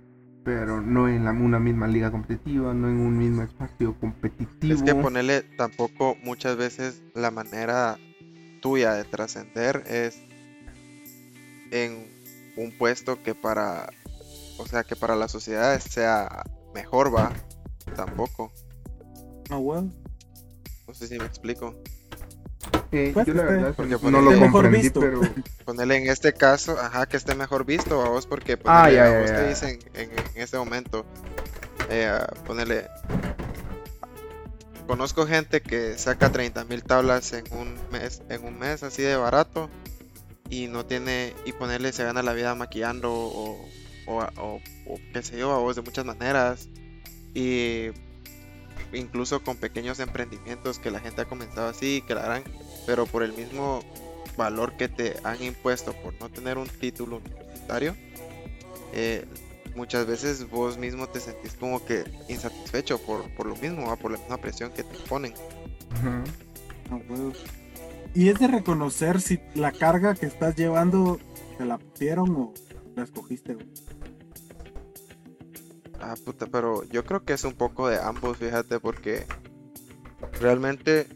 [0.49, 4.73] pero no en la, una misma liga competitiva, no en un mismo espacio competitivo.
[4.73, 7.99] Es que ponerle tampoco muchas veces la manera
[8.63, 10.19] tuya de trascender es
[11.71, 12.07] en
[12.57, 13.91] un puesto que para,
[14.57, 16.45] o sea, que para la sociedad sea
[16.75, 17.31] mejor, va,
[17.95, 18.51] tampoco.
[19.51, 19.93] Ah, bueno.
[20.87, 21.75] No sé si me explico.
[22.93, 25.01] Eh, Pues, yo la este, verdad porque no lo mejor comprendí, visto.
[25.01, 25.21] pero
[25.65, 29.07] Ponerle en este caso, ajá, que esté mejor visto a vos, porque Ah, ponerle ya,
[29.07, 29.37] a vos ya.
[29.37, 31.05] te dicen en, en ese momento,
[31.91, 32.87] eh, ponerle.
[34.87, 39.17] Conozco gente que saca 30 mil tablas en un mes, en un mes así de
[39.17, 39.69] barato
[40.49, 43.69] y no tiene, y ponerle se gana la vida maquillando o,
[44.07, 46.69] o, o- o qué sé yo, a vos de muchas maneras
[47.35, 47.89] y
[48.93, 52.45] incluso con pequeños emprendimientos que la gente ha comenzado así, que la harán,
[52.87, 53.83] pero por el mismo
[54.37, 57.97] valor que te han impuesto por no tener un título universitario,
[58.93, 59.27] eh,
[59.75, 63.97] muchas veces vos mismo te sentís como que insatisfecho por, por lo mismo, ¿va?
[63.97, 65.33] por la misma presión que te ponen.
[65.33, 66.25] Ujú.
[66.91, 67.33] Ah, huevo.
[68.15, 71.21] Y es de reconocer si la carga que estás llevando
[71.57, 72.55] te la pusieron o
[72.97, 73.67] la escogiste, güey.
[76.01, 79.27] Ah, puta, pero yo creo que es un poco de ambos, fíjate, porque
[80.41, 81.07] realmente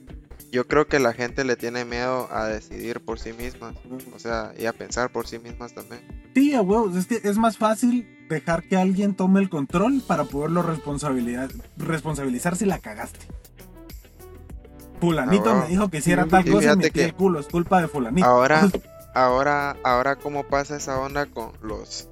[0.51, 3.75] yo creo que la gente le tiene miedo a decidir por sí mismas,
[4.15, 6.03] o sea, y a pensar por sí mismas también.
[6.35, 6.97] Sí, a huevos.
[6.97, 12.57] Es que es más fácil dejar que alguien tome el control para poderlo responsabilidad, responsabilizar
[12.57, 13.21] si la cagaste.
[15.01, 17.41] Fulanito Ah, me dijo que hiciera sí, tal cosa y metí que- el culo.
[17.41, 18.27] Es culpa de fulanito.
[18.27, 18.69] Ahora,
[19.15, 22.09] ahora, ahora, ¿cómo pasa esa onda con los...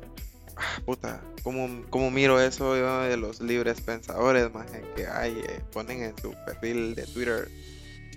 [0.60, 5.60] ah, puta, ¿cómo, cómo miro eso yo de los libres pensadores, más que hay, eh,
[5.72, 7.48] ponen en su perfil de Twitter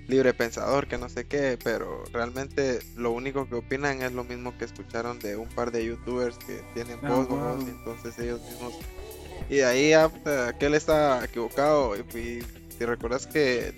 [0.07, 4.55] libre pensador, que no sé qué, pero realmente lo único que opinan es lo mismo
[4.57, 7.37] que escucharon de un par de youtubers que tienen Ah, voz, wow.
[7.39, 7.61] ¿no?
[7.65, 8.73] y entonces ellos mismos...
[9.49, 12.39] Y de ahí aquel está equivocado, y, y
[12.77, 13.73] si recuerdas que,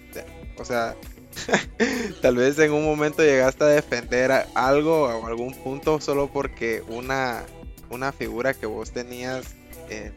[0.57, 0.95] o sea,
[2.21, 6.81] Tal vez en un momento llegaste a defender a- algo o algún punto solo porque
[6.87, 7.43] una,
[7.95, 9.55] una figura que vos tenías
[9.89, 10.11] eh,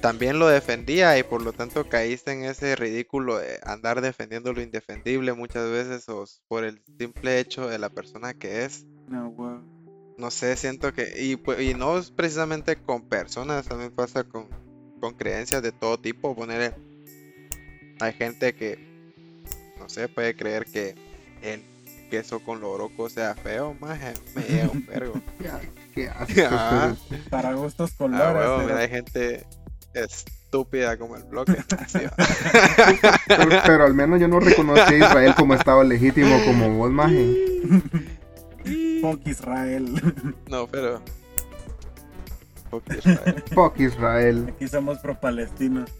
[0.00, 4.62] también lo defendía y por lo tanto caíste en ese ridículo de andar defendiendo lo
[4.62, 8.84] indefendible muchas veces o por el simple hecho de la persona que es.
[10.18, 11.14] No, sé, siento que...
[11.20, 14.46] Y, pu- y no es precisamente con personas, también pasa con,
[15.00, 16.36] con creencias de todo tipo.
[16.36, 16.76] Poner...
[17.98, 18.78] Hay gente que,
[19.78, 20.94] no sé, puede creer que
[21.42, 21.62] el
[22.10, 23.98] queso con loroco sea feo, más
[24.36, 25.14] me un vergo.
[25.94, 26.08] Qué
[26.50, 26.94] Ah.
[27.30, 28.62] Para gustos Ah, colores.
[28.64, 29.46] mira, hay gente
[29.94, 31.56] estúpida como el bloque.
[33.28, 37.34] Pero, pero al menos yo no reconocí a Israel como estado legítimo como vos, maje.
[39.00, 40.00] Fuck Israel.
[40.48, 41.02] No, pero...
[42.70, 43.44] Fuck Israel.
[43.52, 44.46] Fuck Israel.
[44.54, 45.90] Aquí somos pro palestinos.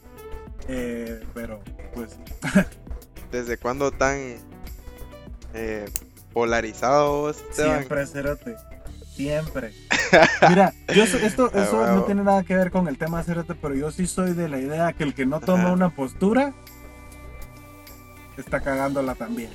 [0.68, 1.60] Eh, pero,
[1.94, 2.16] pues,
[3.32, 4.36] ¿Desde cuándo tan
[5.54, 5.86] eh,
[7.30, 7.78] Esteban?
[7.78, 8.56] siempre cerote.
[9.14, 9.72] Siempre.
[10.48, 13.54] Mira, yo so- esto, Ah, eso no tiene nada que ver con el tema cerote,
[13.54, 15.72] pero yo sí soy de la idea que el que no toma Ajá.
[15.72, 16.52] una postura
[18.38, 19.50] está cagándola también.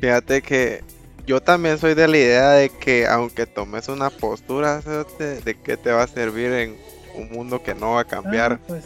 [0.00, 0.82] Fíjate que
[1.26, 5.90] yo también soy de la idea de que aunque tomes una postura, de qué te
[5.92, 6.76] va a servir en
[7.14, 8.84] un mundo que no va a cambiar Ah, pues,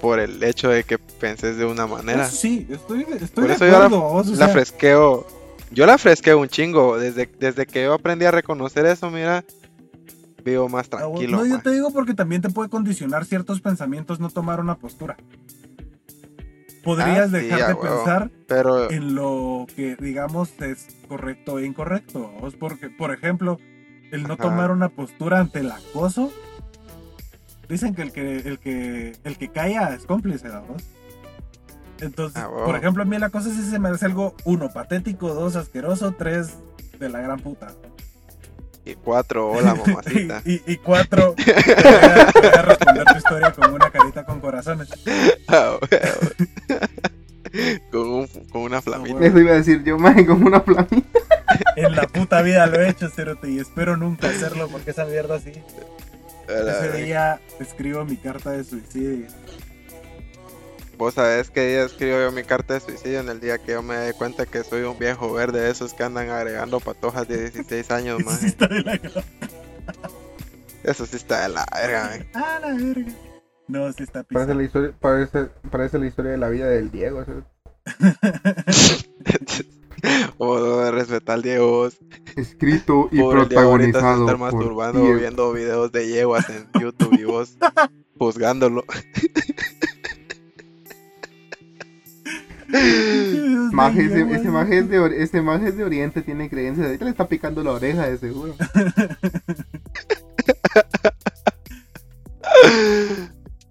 [0.00, 2.26] por el hecho de que penses de una manera.
[2.26, 4.00] Eso sí, estoy, estoy Por de eso yo la- acuerdo.
[4.02, 5.26] vos, La sea, fresqueo,
[5.74, 6.98] yo la fresqueo un chingo.
[6.98, 9.44] Desde, desde que yo aprendí a reconocer eso, mira,
[10.44, 11.38] vivo más ah, vos- tranquilo.
[11.38, 15.16] No, yo te digo porque también te puede condicionar ciertos pensamientos no tomar una postura.
[16.82, 17.80] Podrías Ah, dejar de huevo.
[17.96, 22.30] pensar Pero en lo que digamos es correcto e incorrecto.
[22.40, 22.54] ¿vos?
[22.56, 23.58] Porque, por ejemplo,
[24.12, 24.42] el no Ajá.
[24.42, 26.30] tomar una postura ante el acoso.
[27.68, 30.82] Dicen que el que el que el que calla es cómplice, ¿vamos?
[32.00, 35.32] Entonces, Ah, por ejemplo, a mí la cosa sí se me hace algo uno patético,
[35.34, 36.54] dos asqueroso, tres
[36.98, 37.68] de la gran puta.
[38.84, 40.42] y cuatro, hola mamacita.
[40.44, 44.88] y, y- y cuatro, te voy, a, responder tu historia con una carita con corazones.
[45.48, 45.76] Ah,
[47.90, 49.14] con, un- con una flamita.
[49.14, 49.24] huevo.
[49.26, 51.18] Eso iba a decir yo, maje, como una flamita.
[51.76, 55.38] En la puta vida lo he hecho, Cerote, y espero nunca hacerlo porque esa mierda
[55.38, 55.52] sí.
[56.48, 59.26] A la Ese día escribo mi carta de suicidio.
[60.96, 63.82] Vos sabés que día escribo yo mi carta de suicidio en el día que yo
[63.82, 67.50] me dé cuenta que soy un viejo verde de esos que andan agregando patojas de
[67.50, 68.40] 16 años Eso más.
[68.40, 69.00] sí está de la
[70.84, 72.26] Eso sí está de la verga.
[72.34, 73.12] Ah, la verga.
[73.66, 77.24] No, sí está Parece la historia, parece, parece la historia de la vida del Diego.
[77.24, 77.32] ¿sí?
[80.38, 81.88] O respetar al Diego.
[82.36, 85.18] Escrito y Pobre el Diego ahorita se protagonizado estar por masturbando Diego.
[85.18, 87.56] viendo videos de yeguas en YouTube y vos
[88.18, 88.84] juzgándolo.
[93.72, 96.86] Maje, ese, ese maje es de, or- ese maje es de Oriente, tiene creencias.
[96.86, 98.54] Ahorita le está picando la oreja, de seguro.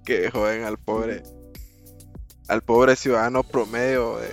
[0.05, 1.23] que joden al pobre
[2.47, 4.29] al pobre ciudadano promedio de,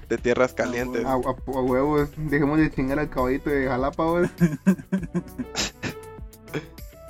[0.08, 1.04] de tierras calientes.
[1.04, 4.04] A, a- a huevos, dejemos de chingar al caballito de Jalapa.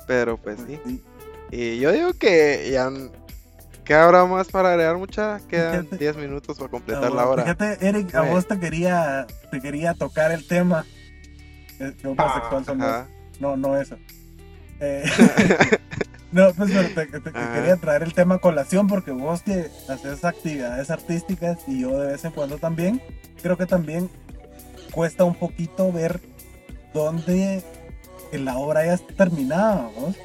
[0.07, 0.79] Pero pues sí.
[1.51, 2.89] Y yo digo que ya
[3.87, 5.39] ¿qué habrá más para agregar mucha?
[5.47, 5.97] Quedan Fíjate.
[5.97, 7.43] 10 minutos para Ah, completar la bueno, hora.
[7.43, 8.31] Fíjate, Eric, a Eh.
[8.31, 10.85] vos te quería, te quería tocar el tema.
[11.79, 12.85] eh, Que homosexual somos.
[12.87, 13.07] Ajá.
[13.39, 13.97] No, no eso.
[14.79, 15.03] Eh,
[16.31, 17.53] no, pues pero te, te- te Ajá.
[17.53, 22.07] quería traer el tema a colación porque vos que haces actividades artísticas y yo de
[22.13, 23.01] vez en cuando también,
[23.41, 24.09] creo que también
[24.91, 26.19] cuesta un poquito ver
[26.93, 27.63] dónde
[28.33, 30.15] la obra ya está terminada, vos.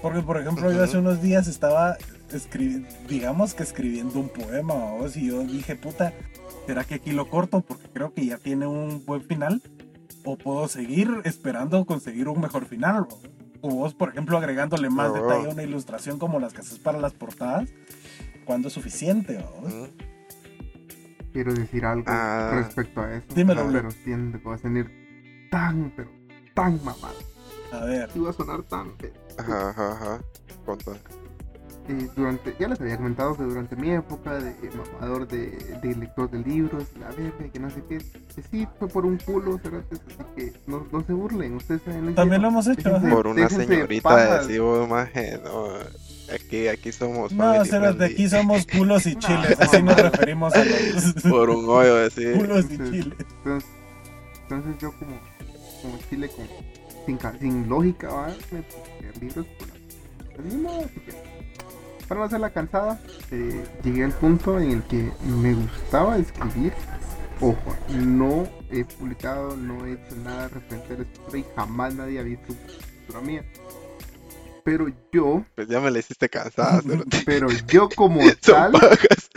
[0.00, 1.96] Porque, por ejemplo, yo hace unos días estaba
[2.32, 6.12] escribiendo, digamos que escribiendo un poema, vos, y yo dije, puta,
[6.66, 7.60] ¿será que aquí lo corto?
[7.60, 9.62] Porque creo que ya tiene un buen final.
[10.24, 13.08] O puedo seguir esperando conseguir un mejor final, ¿no?
[13.62, 16.78] O vos, por ejemplo, agregándole más Ah, detalle a una ilustración como las que haces
[16.78, 17.68] para las portadas,
[18.44, 19.72] cuando es suficiente, vos?
[19.72, 19.88] Ujú.
[21.32, 22.50] Quiero decir algo Ah.
[22.54, 23.26] respecto a eso.
[23.34, 26.10] Dímelo, No, pero siento que va a salir tan, pero
[26.54, 27.14] tan mamado.
[27.72, 28.90] A ver, va a sonar tan.
[28.98, 30.20] pero- Ajá, ajá, ajá.
[30.66, 30.92] Conta.
[31.88, 34.54] Eh, durante, ya les había comentado que durante mi época de
[34.92, 35.50] mamador de,
[35.82, 39.16] de lector de libros, la verga, que no sé qué, que sí fue por un
[39.18, 42.90] culo, cerotes, así que no, no se burlen, ustedes saben también lo hemos hecho.
[42.90, 43.10] Déjense-.
[43.14, 45.68] Por una señorita de vos, maje, no.
[46.34, 50.02] Aquí, aquí somos No, de aquí somos culos y chiles, no, así nos no.
[50.02, 52.36] referimos a los Por un hoyo, decir.
[52.36, 53.18] culos y Entonces- chiles.
[53.38, 53.70] Entonces,
[54.42, 55.18] entonces yo como,
[55.80, 56.46] como chile con,
[57.06, 58.26] sin, ca- sin lógica, ¿va?
[58.50, 58.58] me
[59.00, 61.37] leer libros por así, no, así que,
[62.08, 62.98] para no hacerla cansada,
[63.30, 66.72] eh, llegué al punto en el que me gustaba escribir.
[67.40, 72.18] Ojo, no he publicado, no he hecho nada referente a la escritura y jamás nadie
[72.18, 73.44] ha visto escritura mía.
[74.64, 77.22] Pero yo, Pues ya me la hiciste cansada, cerote.
[77.26, 79.30] pero yo como tal, pajas.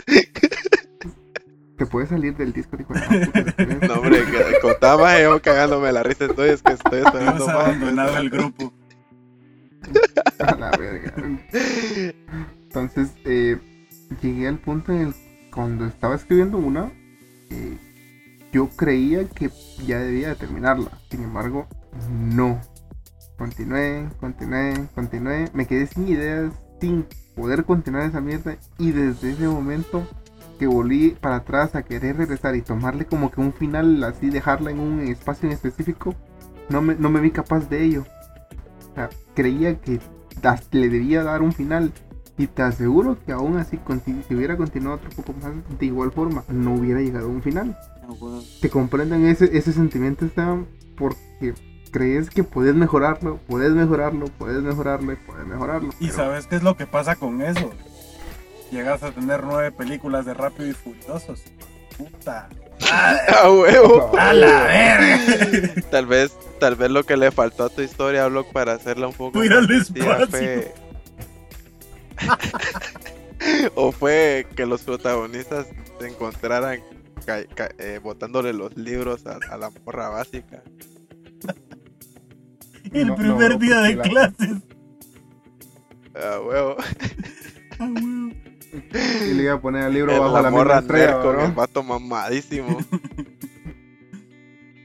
[1.76, 3.88] te puedes salir del disco, si querés.
[3.88, 6.24] No, hombre, que contaba más yo cagándome la risa.
[6.26, 7.54] Estoy, es que estoy esperando más.
[7.56, 8.72] abandonado el grupo.
[10.38, 11.14] A la verga.
[12.74, 13.58] Entonces, eh,
[14.22, 15.14] llegué al punto en el
[15.52, 16.90] cuando estaba escribiendo una,
[17.50, 17.76] eh,
[18.50, 19.50] yo creía que
[19.86, 20.90] ya debía de terminarla.
[21.10, 21.68] Sin embargo,
[22.10, 22.58] no.
[23.36, 25.50] Continué, continué, continué.
[25.52, 27.06] Me quedé sin ideas, sin
[27.36, 28.56] poder continuar esa mierda.
[28.78, 30.08] Y desde ese momento
[30.58, 34.70] que volví para atrás a querer regresar y tomarle como que un final, así dejarla
[34.70, 36.14] en un espacio en específico,
[36.70, 38.06] no me, no me vi capaz de ello.
[39.34, 40.00] Creía que
[40.72, 41.92] le debía dar un final.
[42.38, 43.78] Y te aseguro que aún así,
[44.26, 47.76] si hubiera continuado otro poco más, de igual forma, no hubiera llegado a un final.
[48.60, 50.66] Te comprenden ese, ese sentimiento, Esteban,
[50.96, 51.54] porque
[51.90, 55.90] crees que puedes mejorarlo, puedes mejorarlo, puedes mejorarlo, y puedes mejorarlo.
[56.00, 57.70] Y pero- sabes qué es lo que pasa con eso.
[58.70, 61.42] Llegas a tener nueve películas de Rápido y Furiosos.
[61.98, 62.48] Puta.
[63.42, 64.10] ¡A huevo!
[64.18, 65.82] ¡A la verga!
[65.90, 69.12] Tal vez, tal vez lo que le faltó a tu historia, Block, para hacerla un
[69.14, 70.28] poco más efectiva espacio.
[70.30, 70.74] fue...
[73.74, 75.66] o fue que los protagonistas
[76.00, 76.80] se encontraran
[77.26, 80.62] ca- ca- eh, botándole los libros a, a la morra básica.
[82.92, 84.50] El No, primer no, día de clases.
[86.14, 86.76] A huevo.
[87.78, 88.32] Ah, huevo.
[89.24, 91.36] Y le iba a poner el libro El- bajo la la, morra misma estrella, con
[91.36, 91.44] ¿no?
[91.44, 92.78] el vato mamadísimo.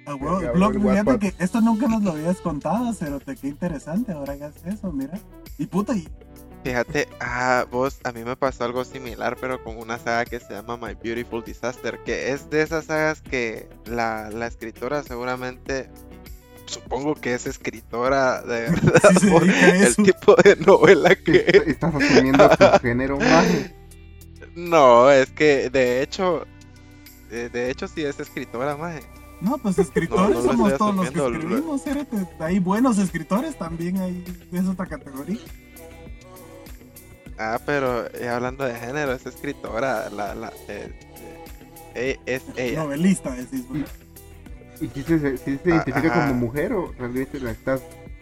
[0.05, 0.53] Ah, huevo.
[0.53, 3.35] Block, fíjate que esto nunca nos lo habías contado, Cerote.
[3.35, 4.13] Qué interesante.
[4.13, 5.19] Ahora hagas eso, mira.
[5.57, 6.07] Y puta, y
[6.63, 10.53] Fíjate, ah, vos, a mí me pasó algo similar, pero con una saga que se
[10.53, 15.89] llama My Beautiful Disaster, que es de esas sagas que la, la escritora seguramente,
[16.65, 21.95] supongo que es escritora de verdad, Sí por el tipo de novela que Est- Estás
[21.95, 23.73] asumiendo tu género maje.
[24.55, 26.45] No, es que de hecho,
[27.29, 29.01] de, de hecho sí es escritora, maje.
[29.39, 31.81] No, pues escritores No, no lo somos todos los que escribimos.
[32.39, 35.37] Hay buenos escritores también, hay, es otra categoría.
[37.37, 40.91] Ah, pero eh, hablando de género, es escritora, la, la, eh,
[41.95, 42.83] eh, es ella.
[42.83, 43.83] Novelista, decís, bro.
[44.81, 46.27] ¿Y si se, si se Ah, identifica ajá.
[46.27, 47.81] como mujer o realmente la estás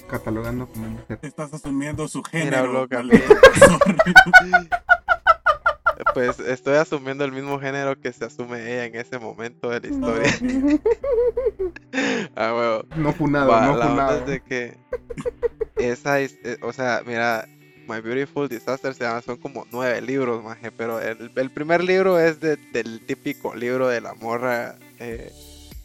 [0.10, 1.20] catalogando como mujer?
[1.22, 2.72] Estás asumiendo su Mira, género.
[2.74, 3.80] loca, maldito profesor.
[6.14, 9.88] Pues estoy asumiendo el mismo género que se asume ella en ese momento de la
[9.88, 10.32] historia.
[12.36, 12.84] Ah, huevo.
[12.98, 14.20] No funado, Va, no la onda funado.
[14.20, 14.78] es de que
[15.78, 16.30] esa, eh,
[16.62, 17.48] o sea, mira,
[17.88, 22.20] My Beautiful Disaster se llama, son como nueve libros, maje, pero el, el primer libro
[22.20, 25.32] es de- del típico libro de la morra eh,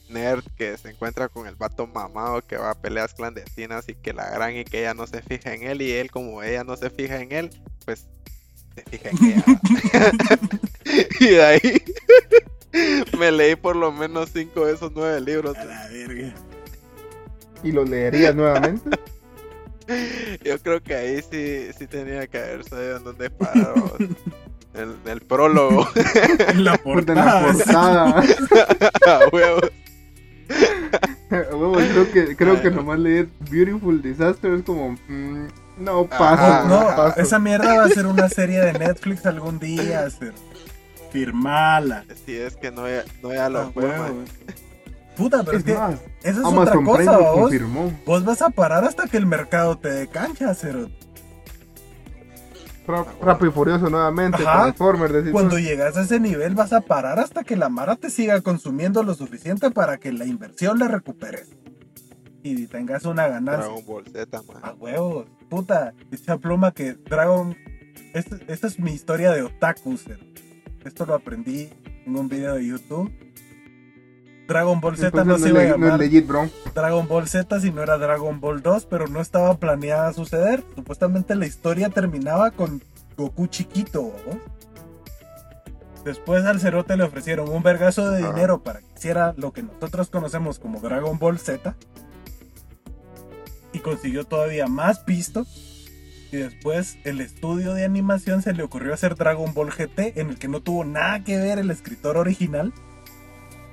[0.08, 4.12] nerd que se encuentra con el vato mamado que va a peleas clandestinas y que
[4.12, 6.76] la gran y que ella no se fija en él y él como ella no
[6.76, 7.50] se fija en él,
[7.84, 8.06] pues
[8.74, 9.44] se fija en ella.
[11.20, 11.82] y de ahí
[13.18, 15.56] me leí por lo menos cinco de esos nueve libros.
[15.56, 16.34] A la verga.
[17.62, 18.98] Y lo leerías nuevamente.
[20.44, 23.96] Yo creo que ahí sí, sí tenía que haber sabido en dónde paró
[24.74, 25.88] el, el prólogo.
[26.48, 28.14] En la Puta, en la portada.
[28.14, 28.90] portada.
[29.06, 29.70] A huevos.
[31.30, 34.96] Huevo, creo que, creo que nomás leer Beautiful Disaster es como.
[35.08, 35.46] mm,
[35.78, 36.00] no.
[36.00, 36.08] Oh,
[36.68, 37.20] no, paso.
[37.20, 40.08] esa mierda va a ser una serie de Netflix algún día.
[40.10, 40.32] Ser.
[41.12, 42.04] Firmala.
[42.26, 44.24] Si es que no ya, no ya lo Ah, fue, huevo.
[45.20, 47.40] Puta, pero es, Es que más, esa es Amazon otra cosa, vos.
[47.42, 47.92] confirmó.
[48.06, 50.88] Vos vas a parar hasta que el mercado te dé cancha, cero.
[53.20, 54.42] Rápido y Furioso nuevamente.
[54.42, 54.62] Ajá.
[54.62, 55.12] Transformers.
[55.12, 58.40] decís Cuando llegas a ese nivel vas a parar hasta que la Mara te siga
[58.40, 61.50] consumiendo lo suficiente para que la inversión la recuperes.
[62.42, 63.66] Y tengas una ganancia.
[63.66, 64.56] Dragon Ball Z, man.
[64.62, 65.92] A huevos, puta.
[66.10, 67.54] Dicha pluma que Dragon.
[68.14, 70.24] Esta, esta es mi historia de otaku, cero.
[70.84, 71.68] Esto lo aprendí
[72.06, 73.12] en un video de YouTube.
[74.50, 76.50] Dragon Ball Z no no, se iba a no llamar legit, bro.
[76.74, 80.64] Dragon Ball Z si no era Dragon Ball 2, pero no estaba planeada suceder.
[80.74, 82.82] Supuestamente la historia terminaba con
[83.16, 84.12] Goku chiquito.
[84.26, 84.40] ¿no?
[86.04, 88.32] Después al Cerote le ofrecieron un vergazo de Ajá.
[88.32, 91.76] dinero para que hiciera lo que nosotros conocemos como Dragon Ball Z.
[93.72, 95.46] Y consiguió todavía más pisto.
[96.32, 100.38] Y después el estudio de animación se le ocurrió hacer Dragon Ball GT, en el
[100.38, 102.72] que no tuvo nada que ver el escritor original.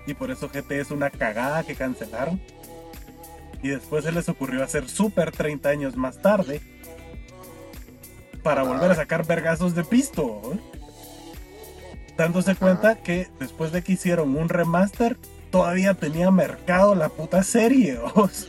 [0.07, 2.41] Y por eso GT es una cagada que cancelaron.
[3.61, 6.61] Y después se les ocurrió hacer Super 30 años más tarde.
[8.41, 10.53] Para volver a sacar vergazos de pisto.
[10.53, 10.59] ¿eh?
[12.17, 12.59] Dándose Ajá.
[12.59, 15.17] cuenta que después de que hicieron un remaster,
[15.51, 17.99] todavía tenía mercado la puta serie.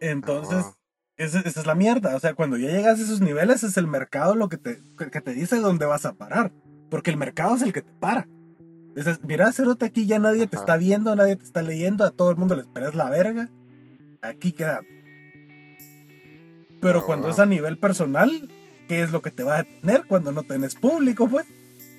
[0.00, 0.66] Entonces,
[1.16, 2.14] esa, esa es la mierda.
[2.14, 4.78] O sea, cuando ya llegas a esos niveles, es el mercado lo que te,
[5.10, 6.52] que te dice dónde vas a parar.
[6.90, 8.28] Porque el mercado es el que te para.
[8.96, 10.64] Dices, mira, Cerote, aquí ya nadie te Ajá.
[10.64, 13.48] está viendo, nadie te está leyendo, a todo el mundo le esperas la verga.
[14.22, 14.80] Aquí queda.
[16.80, 18.50] Pero Ah, cuando es a nivel personal,
[18.88, 21.46] ¿qué es lo que te va a detener cuando no tenés público, pues?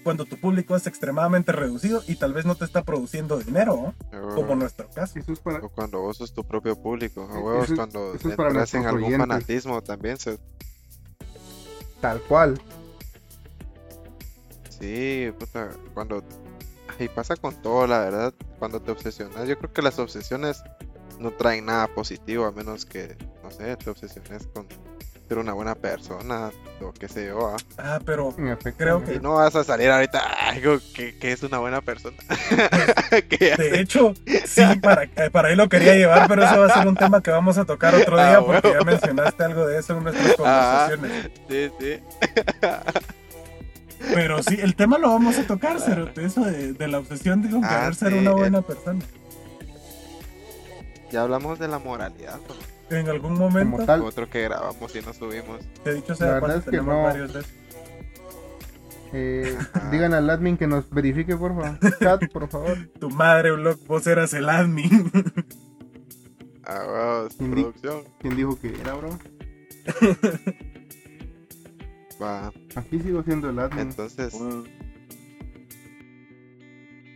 [0.04, 4.34] Cuando tu público es extremadamente reducido y tal vez no te está produciendo dinero, ¿no?
[4.36, 5.20] como nuestro caso.
[5.20, 5.60] Eso es para.
[5.60, 7.24] O cuando vos sos tu propio público.
[7.24, 9.28] A Eso huevos, cuando eso es para entras en nuestros algún oyentes.
[9.28, 10.18] fanatismo también.
[10.18, 10.40] Se...
[12.02, 12.60] Tal cual.
[14.80, 16.24] Sí, puta, cuando...
[17.00, 18.34] Y pasa con todo, la verdad.
[18.60, 20.64] Cuando te obsesionas, yo creo que las obsesiones
[21.20, 24.68] no traen nada positivo, a menos que, no sé, te obsesiones con
[25.28, 27.48] ser una buena persona o qué sé yo.
[27.50, 27.58] ¿ah?
[27.78, 28.34] Ah, pero.
[28.78, 31.82] Creo que- Y no vas a salir ahorita, "Ay, digo que, que es una buena
[31.82, 32.16] persona.
[33.58, 34.14] de hecho,
[34.46, 37.22] sí, para, eh, para ahí lo quería llevar, pero eso va a ser un tema
[37.22, 38.80] que vamos a tocar otro día Ah, porque huevo.
[38.80, 40.90] ya mencionaste algo de eso en nuestras Ah.
[40.92, 41.32] conversaciones.
[41.50, 42.00] Sí, sí.
[44.14, 47.50] Pero sí, el tema lo vamos a tocar, Cerote, eso de, de la obsesión de
[47.64, 48.34] Ah, querer ser sí, una eh.
[48.34, 49.00] buena persona.
[51.12, 52.98] Ya hablamos de la moralidad, ¿no?
[52.98, 54.02] En algún Como momento tal.
[54.04, 55.60] Otro que grabamos y no subimos.
[55.84, 57.04] te he dicho, La sea, verdad cuando es que no.
[57.04, 57.42] varios de.
[59.14, 59.58] Eh,
[59.90, 61.80] digan al admin que nos verifique, por favor.
[62.00, 62.78] Chat, por favor.
[63.00, 65.12] Tu madre, Block, vos eras el admin.
[66.66, 68.04] Ah, wow, Indi- producción.
[68.20, 69.18] ¿Quién dijo que era, bro?
[72.22, 72.52] Va.
[72.76, 73.80] Aquí sigo siendo el admin.
[73.80, 74.34] Entonces,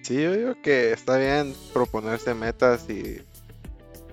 [0.03, 3.21] sí, yo digo que está bien proponerse metas y,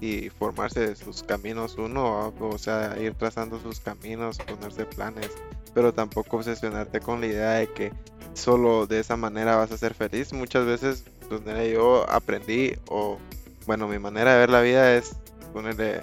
[0.01, 2.47] y formarse sus caminos uno, ¿va?
[2.47, 5.31] o sea, ir trazando sus caminos, ponerse planes,
[5.75, 7.93] pero tampoco obsesionarte con la idea de que
[8.35, 10.33] solo de esa manera vas a ser feliz.
[10.33, 13.19] Muchas veces, donde yo aprendí, o
[13.67, 15.17] bueno, mi manera de ver la vida es
[15.53, 16.03] ponerle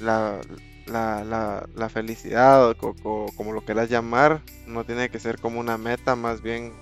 [0.00, 0.40] la,
[0.86, 5.38] la, la, la felicidad, o, co- co- como lo quieras llamar, no tiene que ser
[5.40, 6.72] como una meta, más bien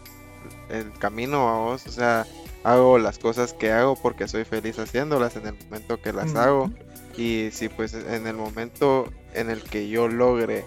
[0.70, 2.26] el camino a vos, o sea,
[2.64, 6.70] hago las cosas que hago porque soy feliz haciéndolas en el momento que las hago.
[7.16, 10.64] Y si pues en el momento en el que yo logre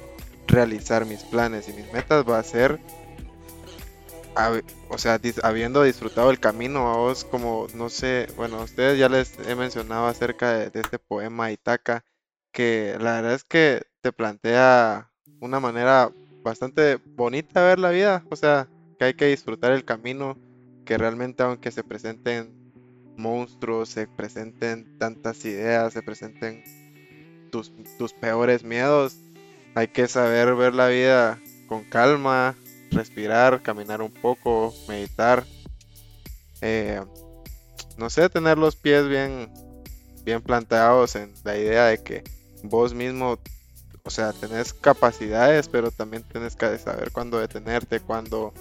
[0.47, 2.79] realizar mis planes y mis metas va a ser
[4.89, 8.99] o sea dis- habiendo disfrutado el camino a vos como no sé bueno a ustedes
[8.99, 12.03] ya les he mencionado acerca de, de este poema Itaca
[12.55, 16.09] que la verdad es que te plantea una manera
[16.41, 20.37] bastante bonita ver la vida, o sea, que hay que disfrutar el camino,
[20.85, 22.55] que realmente aunque se presenten
[23.17, 26.63] monstruos, se presenten tantas ideas, se presenten
[27.51, 29.17] tus, tus peores miedos,
[29.75, 31.37] hay que saber ver la vida
[31.67, 32.55] con calma,
[32.89, 35.43] respirar, caminar un poco, meditar,
[36.61, 37.01] eh,
[37.97, 39.51] no sé, tener los pies bien,
[40.23, 42.34] bien planteados en la idea de que
[42.69, 43.39] vos mismo,
[44.03, 48.53] o sea, tenés capacidades, pero también tenés que saber cuándo detenerte, cuándo,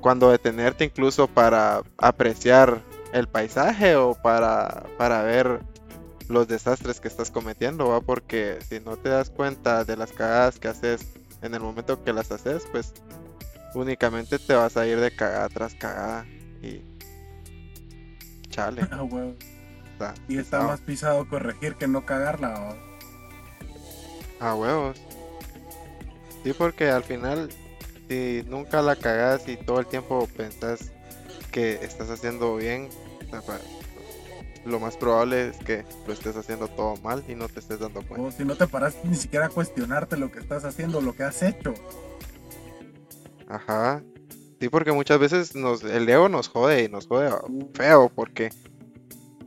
[0.00, 2.82] cuándo detenerte incluso para apreciar
[3.12, 5.60] el paisaje o para, para ver
[6.28, 8.00] los desastres que estás cometiendo, ¿va?
[8.00, 11.06] Porque si no te das cuenta de las cagadas que haces
[11.42, 12.92] en el momento que las haces, pues
[13.74, 16.26] únicamente te vas a ir de cagada tras cagada
[16.62, 16.82] y
[18.48, 18.86] chale.
[20.02, 20.14] Ah.
[20.14, 20.68] Está Y está pesado.
[20.68, 22.70] más pisado corregir que no cagarla.
[22.70, 22.89] ¿o?
[24.40, 24.96] A huevos.
[26.42, 27.50] Sí, porque al final,
[28.08, 30.90] si nunca la cagas y todo el tiempo pensás
[31.52, 32.88] que estás haciendo bien,
[34.64, 38.02] lo más probable es que lo estés haciendo todo mal y no te estés dando
[38.02, 38.28] cuenta.
[38.28, 41.24] O si no te paras ni siquiera a cuestionarte lo que estás haciendo, lo que
[41.24, 41.74] has hecho.
[43.48, 44.02] Ajá.
[44.60, 47.30] Sí, porque muchas veces nos, el ego nos jode y nos jode
[47.74, 48.50] feo, porque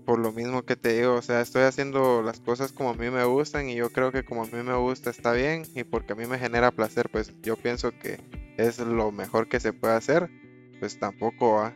[0.05, 3.09] por lo mismo que te digo, o sea, estoy haciendo las cosas como a mí
[3.09, 6.13] me gustan y yo creo que como a mí me gusta está bien y porque
[6.13, 8.19] a mí me genera placer, pues yo pienso que
[8.57, 10.29] es lo mejor que se puede hacer,
[10.79, 11.73] pues tampoco va.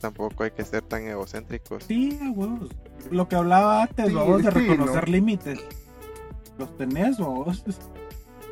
[0.00, 1.84] Tampoco hay que ser tan egocéntricos.
[1.84, 2.70] Sí, a huevos.
[3.10, 5.12] Lo que hablaba antes, Sí, vamos de sí, reconocer ¿no?
[5.12, 5.58] límites.
[6.58, 7.62] Los tenés, vos.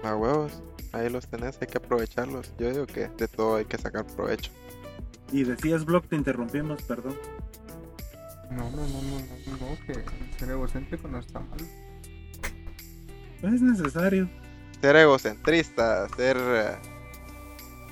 [0.03, 0.63] A huevos,
[0.93, 2.53] ahí los tenés, hay que aprovecharlos.
[2.59, 4.51] Yo digo que de todo hay que sacar provecho.
[5.33, 7.17] Y decías, Block, te interrumpimos, perdón.
[8.51, 10.05] No, no, no, no, no, no, que
[10.39, 11.59] ser egocéntrico no está mal.
[13.43, 14.29] No es necesario.
[14.81, 16.77] ser egocentrista, ser, eh,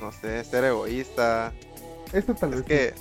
[0.00, 1.52] no sé, ser egoísta.
[2.12, 2.94] Esto tal Es vez que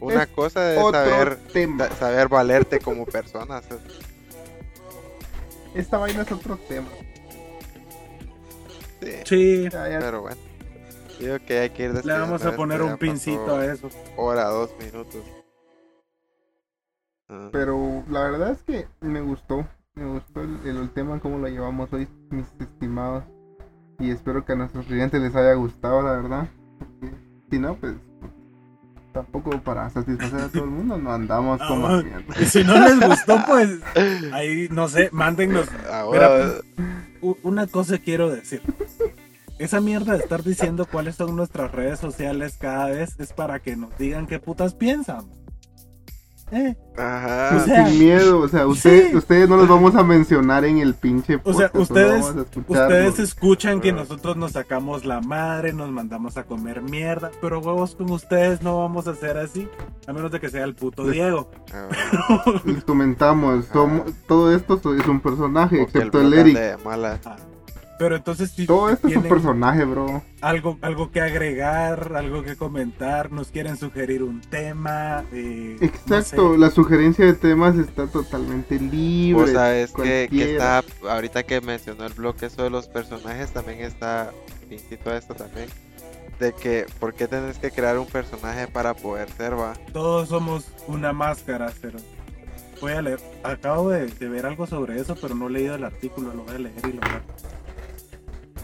[0.00, 1.88] una Es cosa es saber, tema.
[1.98, 3.58] saber valerte como persona.
[3.58, 3.78] o sea,
[5.74, 6.88] Esta vaina es otro tema.
[9.00, 10.40] sí, Sí, Ya, ya, pero bueno.
[11.20, 13.88] Digo que hay que ir le vamos a poner un pincito a eso.
[14.16, 15.22] Hora, dos minutos.
[17.28, 19.66] Ah, Pero la verdad es que me gustó.
[19.94, 23.24] Me gustó el, el- el tema, cómo lo llevamos hoy, mis estimados.
[23.98, 26.48] Y espero que a nuestros clientes les haya gustado, la verdad.
[26.78, 27.14] Porque
[27.50, 27.94] si no, pues
[29.12, 32.00] tampoco para satisfacer a todo el mundo no andamos Ah, como.
[32.40, 33.68] Y si no les gustó, pues
[34.32, 35.68] ahí, no sé, mándennos.
[35.90, 36.60] ah, Mira,
[37.20, 38.62] U- Una cosa quiero decir.
[39.60, 43.76] Esa mierda de estar diciendo cuáles son nuestras redes sociales cada vez es para que
[43.76, 45.26] nos digan qué putas piensan.
[46.52, 47.48] Eh, Ajá.
[47.50, 49.16] Pues O sea, sin miedo, o sea, usted- sí.
[49.16, 52.26] ustedes no los vamos a mencionar en el pinche O sea, podcast, ustedes-
[52.66, 53.96] ustedes escuchan que Ah.
[53.96, 58.78] nosotros nos sacamos la madre, nos mandamos a comer mierda, pero huevos con ustedes no
[58.78, 59.68] vamos a hacer así,
[60.08, 61.50] a menos de que sea el puto Les- Diego.
[61.72, 66.84] Ah, Les comentamos, somos- todo esto es un personaje, porque excepto el Eric.
[66.84, 67.20] mala.
[68.00, 70.22] Pero entonces si Todo esto es un personaje, bro.
[70.40, 75.22] algo, algo que agregar, algo que comentar, nos quieren sugerir un tema.
[75.32, 76.58] eh, no Exacto, sé.
[76.58, 79.34] la sugerencia de temas está totalmente libre.
[79.42, 83.80] Vos sabes que, que está, ahorita que mencionó el blog, eso de los personajes también
[83.80, 84.32] está,
[84.70, 85.68] pincito a esto también,
[86.38, 89.74] de que, ¿por qué tenés que crear un personaje para poder ser, va?
[89.92, 91.98] Todos somos una máscara, pero
[92.80, 93.20] voy a leer.
[93.42, 96.54] Acabo de, de ver algo sobre eso, pero no he leído el artículo, lo voy
[96.54, 97.59] a leer y lo voy a...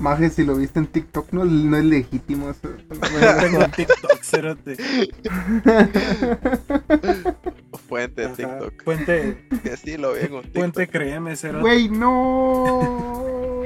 [0.00, 2.50] Maje, si lo viste en TikTok, no, no es legítimo.
[2.50, 2.68] eso.
[2.90, 4.76] No tengo TikTok, cerote.
[7.88, 8.28] Fuente de.
[8.34, 8.82] TikTok.
[8.84, 10.60] Puente, Que sí lo vi en un TikTok.
[10.60, 11.60] puente créeme, cerote.
[11.62, 13.62] Güey, no.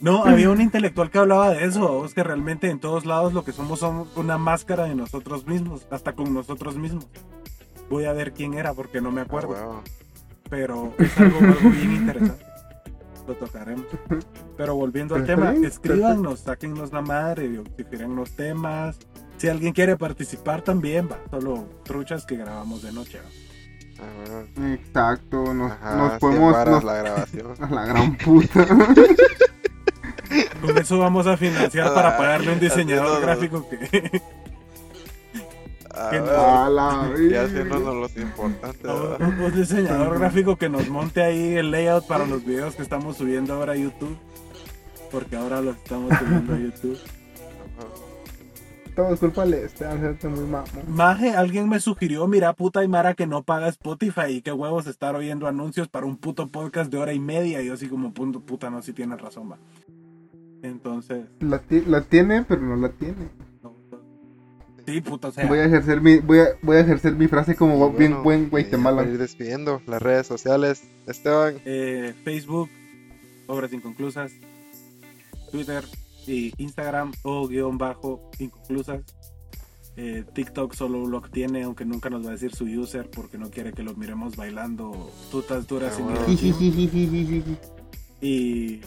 [0.00, 3.44] No, había un intelectual que hablaba de eso, vos, que realmente en todos lados lo
[3.44, 7.06] que somos somos una máscara de nosotros mismos, hasta con nosotros mismos.
[7.90, 9.82] Voy a ver quién era porque no me Ah, acuerdo, huevo.
[10.50, 12.44] pero es algo, algo bien interesante.
[13.28, 13.86] Lo tocaremos.
[14.56, 18.98] Pero volviendo al tema, escríbanos, sáquennos la madre, si quieren los temas.
[19.36, 21.18] Si alguien quiere participar también, va.
[21.30, 23.20] Solo truchas que grabamos de noche.
[24.74, 26.66] Exacto, nos, Ajá, nos cien podemos.
[26.66, 27.52] nos- la grabación.
[27.60, 28.66] A la gran puta.
[30.60, 34.22] Con eso vamos a financiar para pagarle un diseñador gráfico que
[36.10, 36.26] Que no.
[36.26, 36.58] huevo.
[36.64, 37.42] A la Y verga.
[37.44, 38.90] haciéndonos los importantes,
[39.20, 43.16] un, un diseñador gráfico que nos monte ahí el layout para los videos que estamos
[43.16, 44.16] subiendo ahora a YouTube.
[45.10, 46.98] Porque ahora los estamos subiendo a YouTube.
[48.94, 50.66] todo es culpa de hacerte muy mamón.
[50.88, 54.86] Maje, alguien me sugirió, mira puta y Mara que no paga Spotify y qué huevos
[54.86, 57.62] estar oyendo anuncios para un puto podcast de hora y media.
[57.62, 59.58] Y yo así como, punto, puta, no, si tienes razón, va.
[60.62, 63.28] Entonces, La, la tiene, pero no la tiene.
[64.88, 67.28] No, sí, puta, o sea, Voy a ejercer mi, voy a, voy a ejercer mi
[67.28, 68.98] frase como Y bien bueno, buen y Guatemala.
[68.98, 70.82] para ir despidiendo las redes sociales.
[71.06, 72.68] Esteban, eh, Facebook,
[73.46, 74.32] Obras Inconclusas,
[75.50, 75.84] Twitter
[76.26, 79.02] y Instagram o guion bajo inconclusas.
[79.96, 83.50] Eh, TikTok solo lo tiene, aunque nunca nos va a decir su user porque no
[83.50, 86.24] quiere que lo miremos bailando tutas duras Ah, bueno.
[86.26, 87.58] dirección.
[88.20, 88.80] Y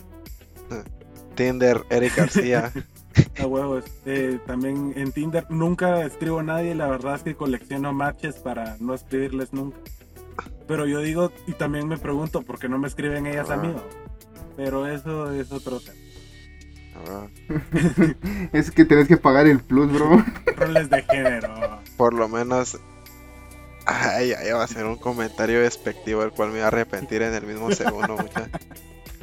[1.35, 2.71] Tinder, Eric García.
[3.39, 3.85] a huevos.
[4.05, 8.77] Eh, también en Tinder nunca escribo a nadie, la verdad es que colecciono matches para
[8.79, 9.77] no escribirles nunca.
[10.67, 13.73] Pero yo digo, y también me pregunto por qué no me escriben ellas a mí.
[13.75, 13.83] Ah.
[14.55, 15.97] Pero eso es otro tema.
[17.07, 17.27] Ah,
[18.53, 20.23] Es que tenés que pagar el plus, bro.
[20.57, 21.79] Roles de género.
[21.97, 22.79] Por lo menos.
[23.85, 27.33] Ay, ay, va a ser un comentario despectivo el cual me voy a arrepentir en
[27.33, 28.47] el mismo segundo, mucha.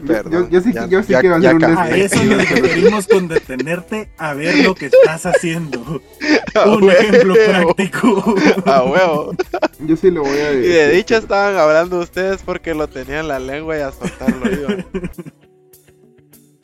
[0.06, 1.94] Perdón, yo, yo sí, ya- yo sí ya- quiero ya hacer un cambié.
[2.02, 6.00] A eso nos referimos con detenerte a ver lo que estás haciendo.
[6.54, 8.34] A Un ejemplo práctico.
[8.64, 9.32] A huevo.
[9.80, 10.72] Yo sí lo voy a Y decir.
[10.72, 14.86] de dicho estaban hablando ustedes porque lo tenían en la lengua y a soltarlo iban.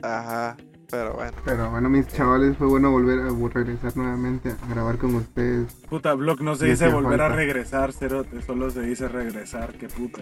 [0.02, 0.56] Ajá,
[0.90, 1.32] pero bueno.
[1.44, 3.28] Pero bueno, mis chavales, fue bueno volver a
[3.64, 5.72] regresar nuevamente a grabar con ustedes.
[5.88, 8.42] Puta, Block no se dice volver a regresar, cerote.
[8.42, 10.20] Solo se dice regresar, qué puta.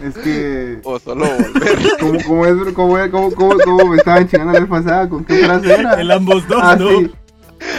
[0.00, 1.78] Es que, O solo volver.
[2.00, 2.74] ¿cómo, cómo es, bro?
[2.74, 3.10] ¿Cómo, es?
[3.10, 5.08] ¿Cómo, cómo, cómo me estaban chingando la vez pasada?
[5.08, 5.94] ¿Con qué frase era?
[6.00, 6.88] El ambos dos, Ah, ¿no?
[6.88, 7.12] sí.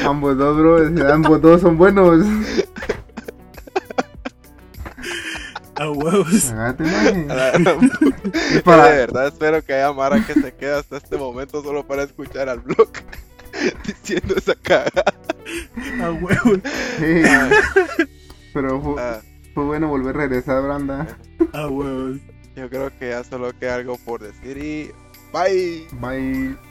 [0.06, 1.14] Ambos dos, bro.
[1.14, 2.26] Ambos dos son buenos.
[5.76, 6.44] A huevos.
[6.50, 7.28] Cagate, maje.
[7.30, 8.30] A la gran puta.
[8.54, 11.88] Es para- De verdad espero que haya Mara que se quede hasta este momento solo
[11.88, 12.90] para escuchar al blog
[13.88, 15.14] diciendo esa cagada.
[16.04, 16.60] A huevos.
[17.00, 17.22] Sí.
[18.54, 19.22] Pero fue, Ah,
[19.60, 21.06] fue bueno volver a regresar, Branda.
[21.52, 22.18] A huevos.
[22.56, 24.92] yo creo que ya solo queda algo por decir y
[25.34, 25.86] bye.
[26.00, 26.69] Bye.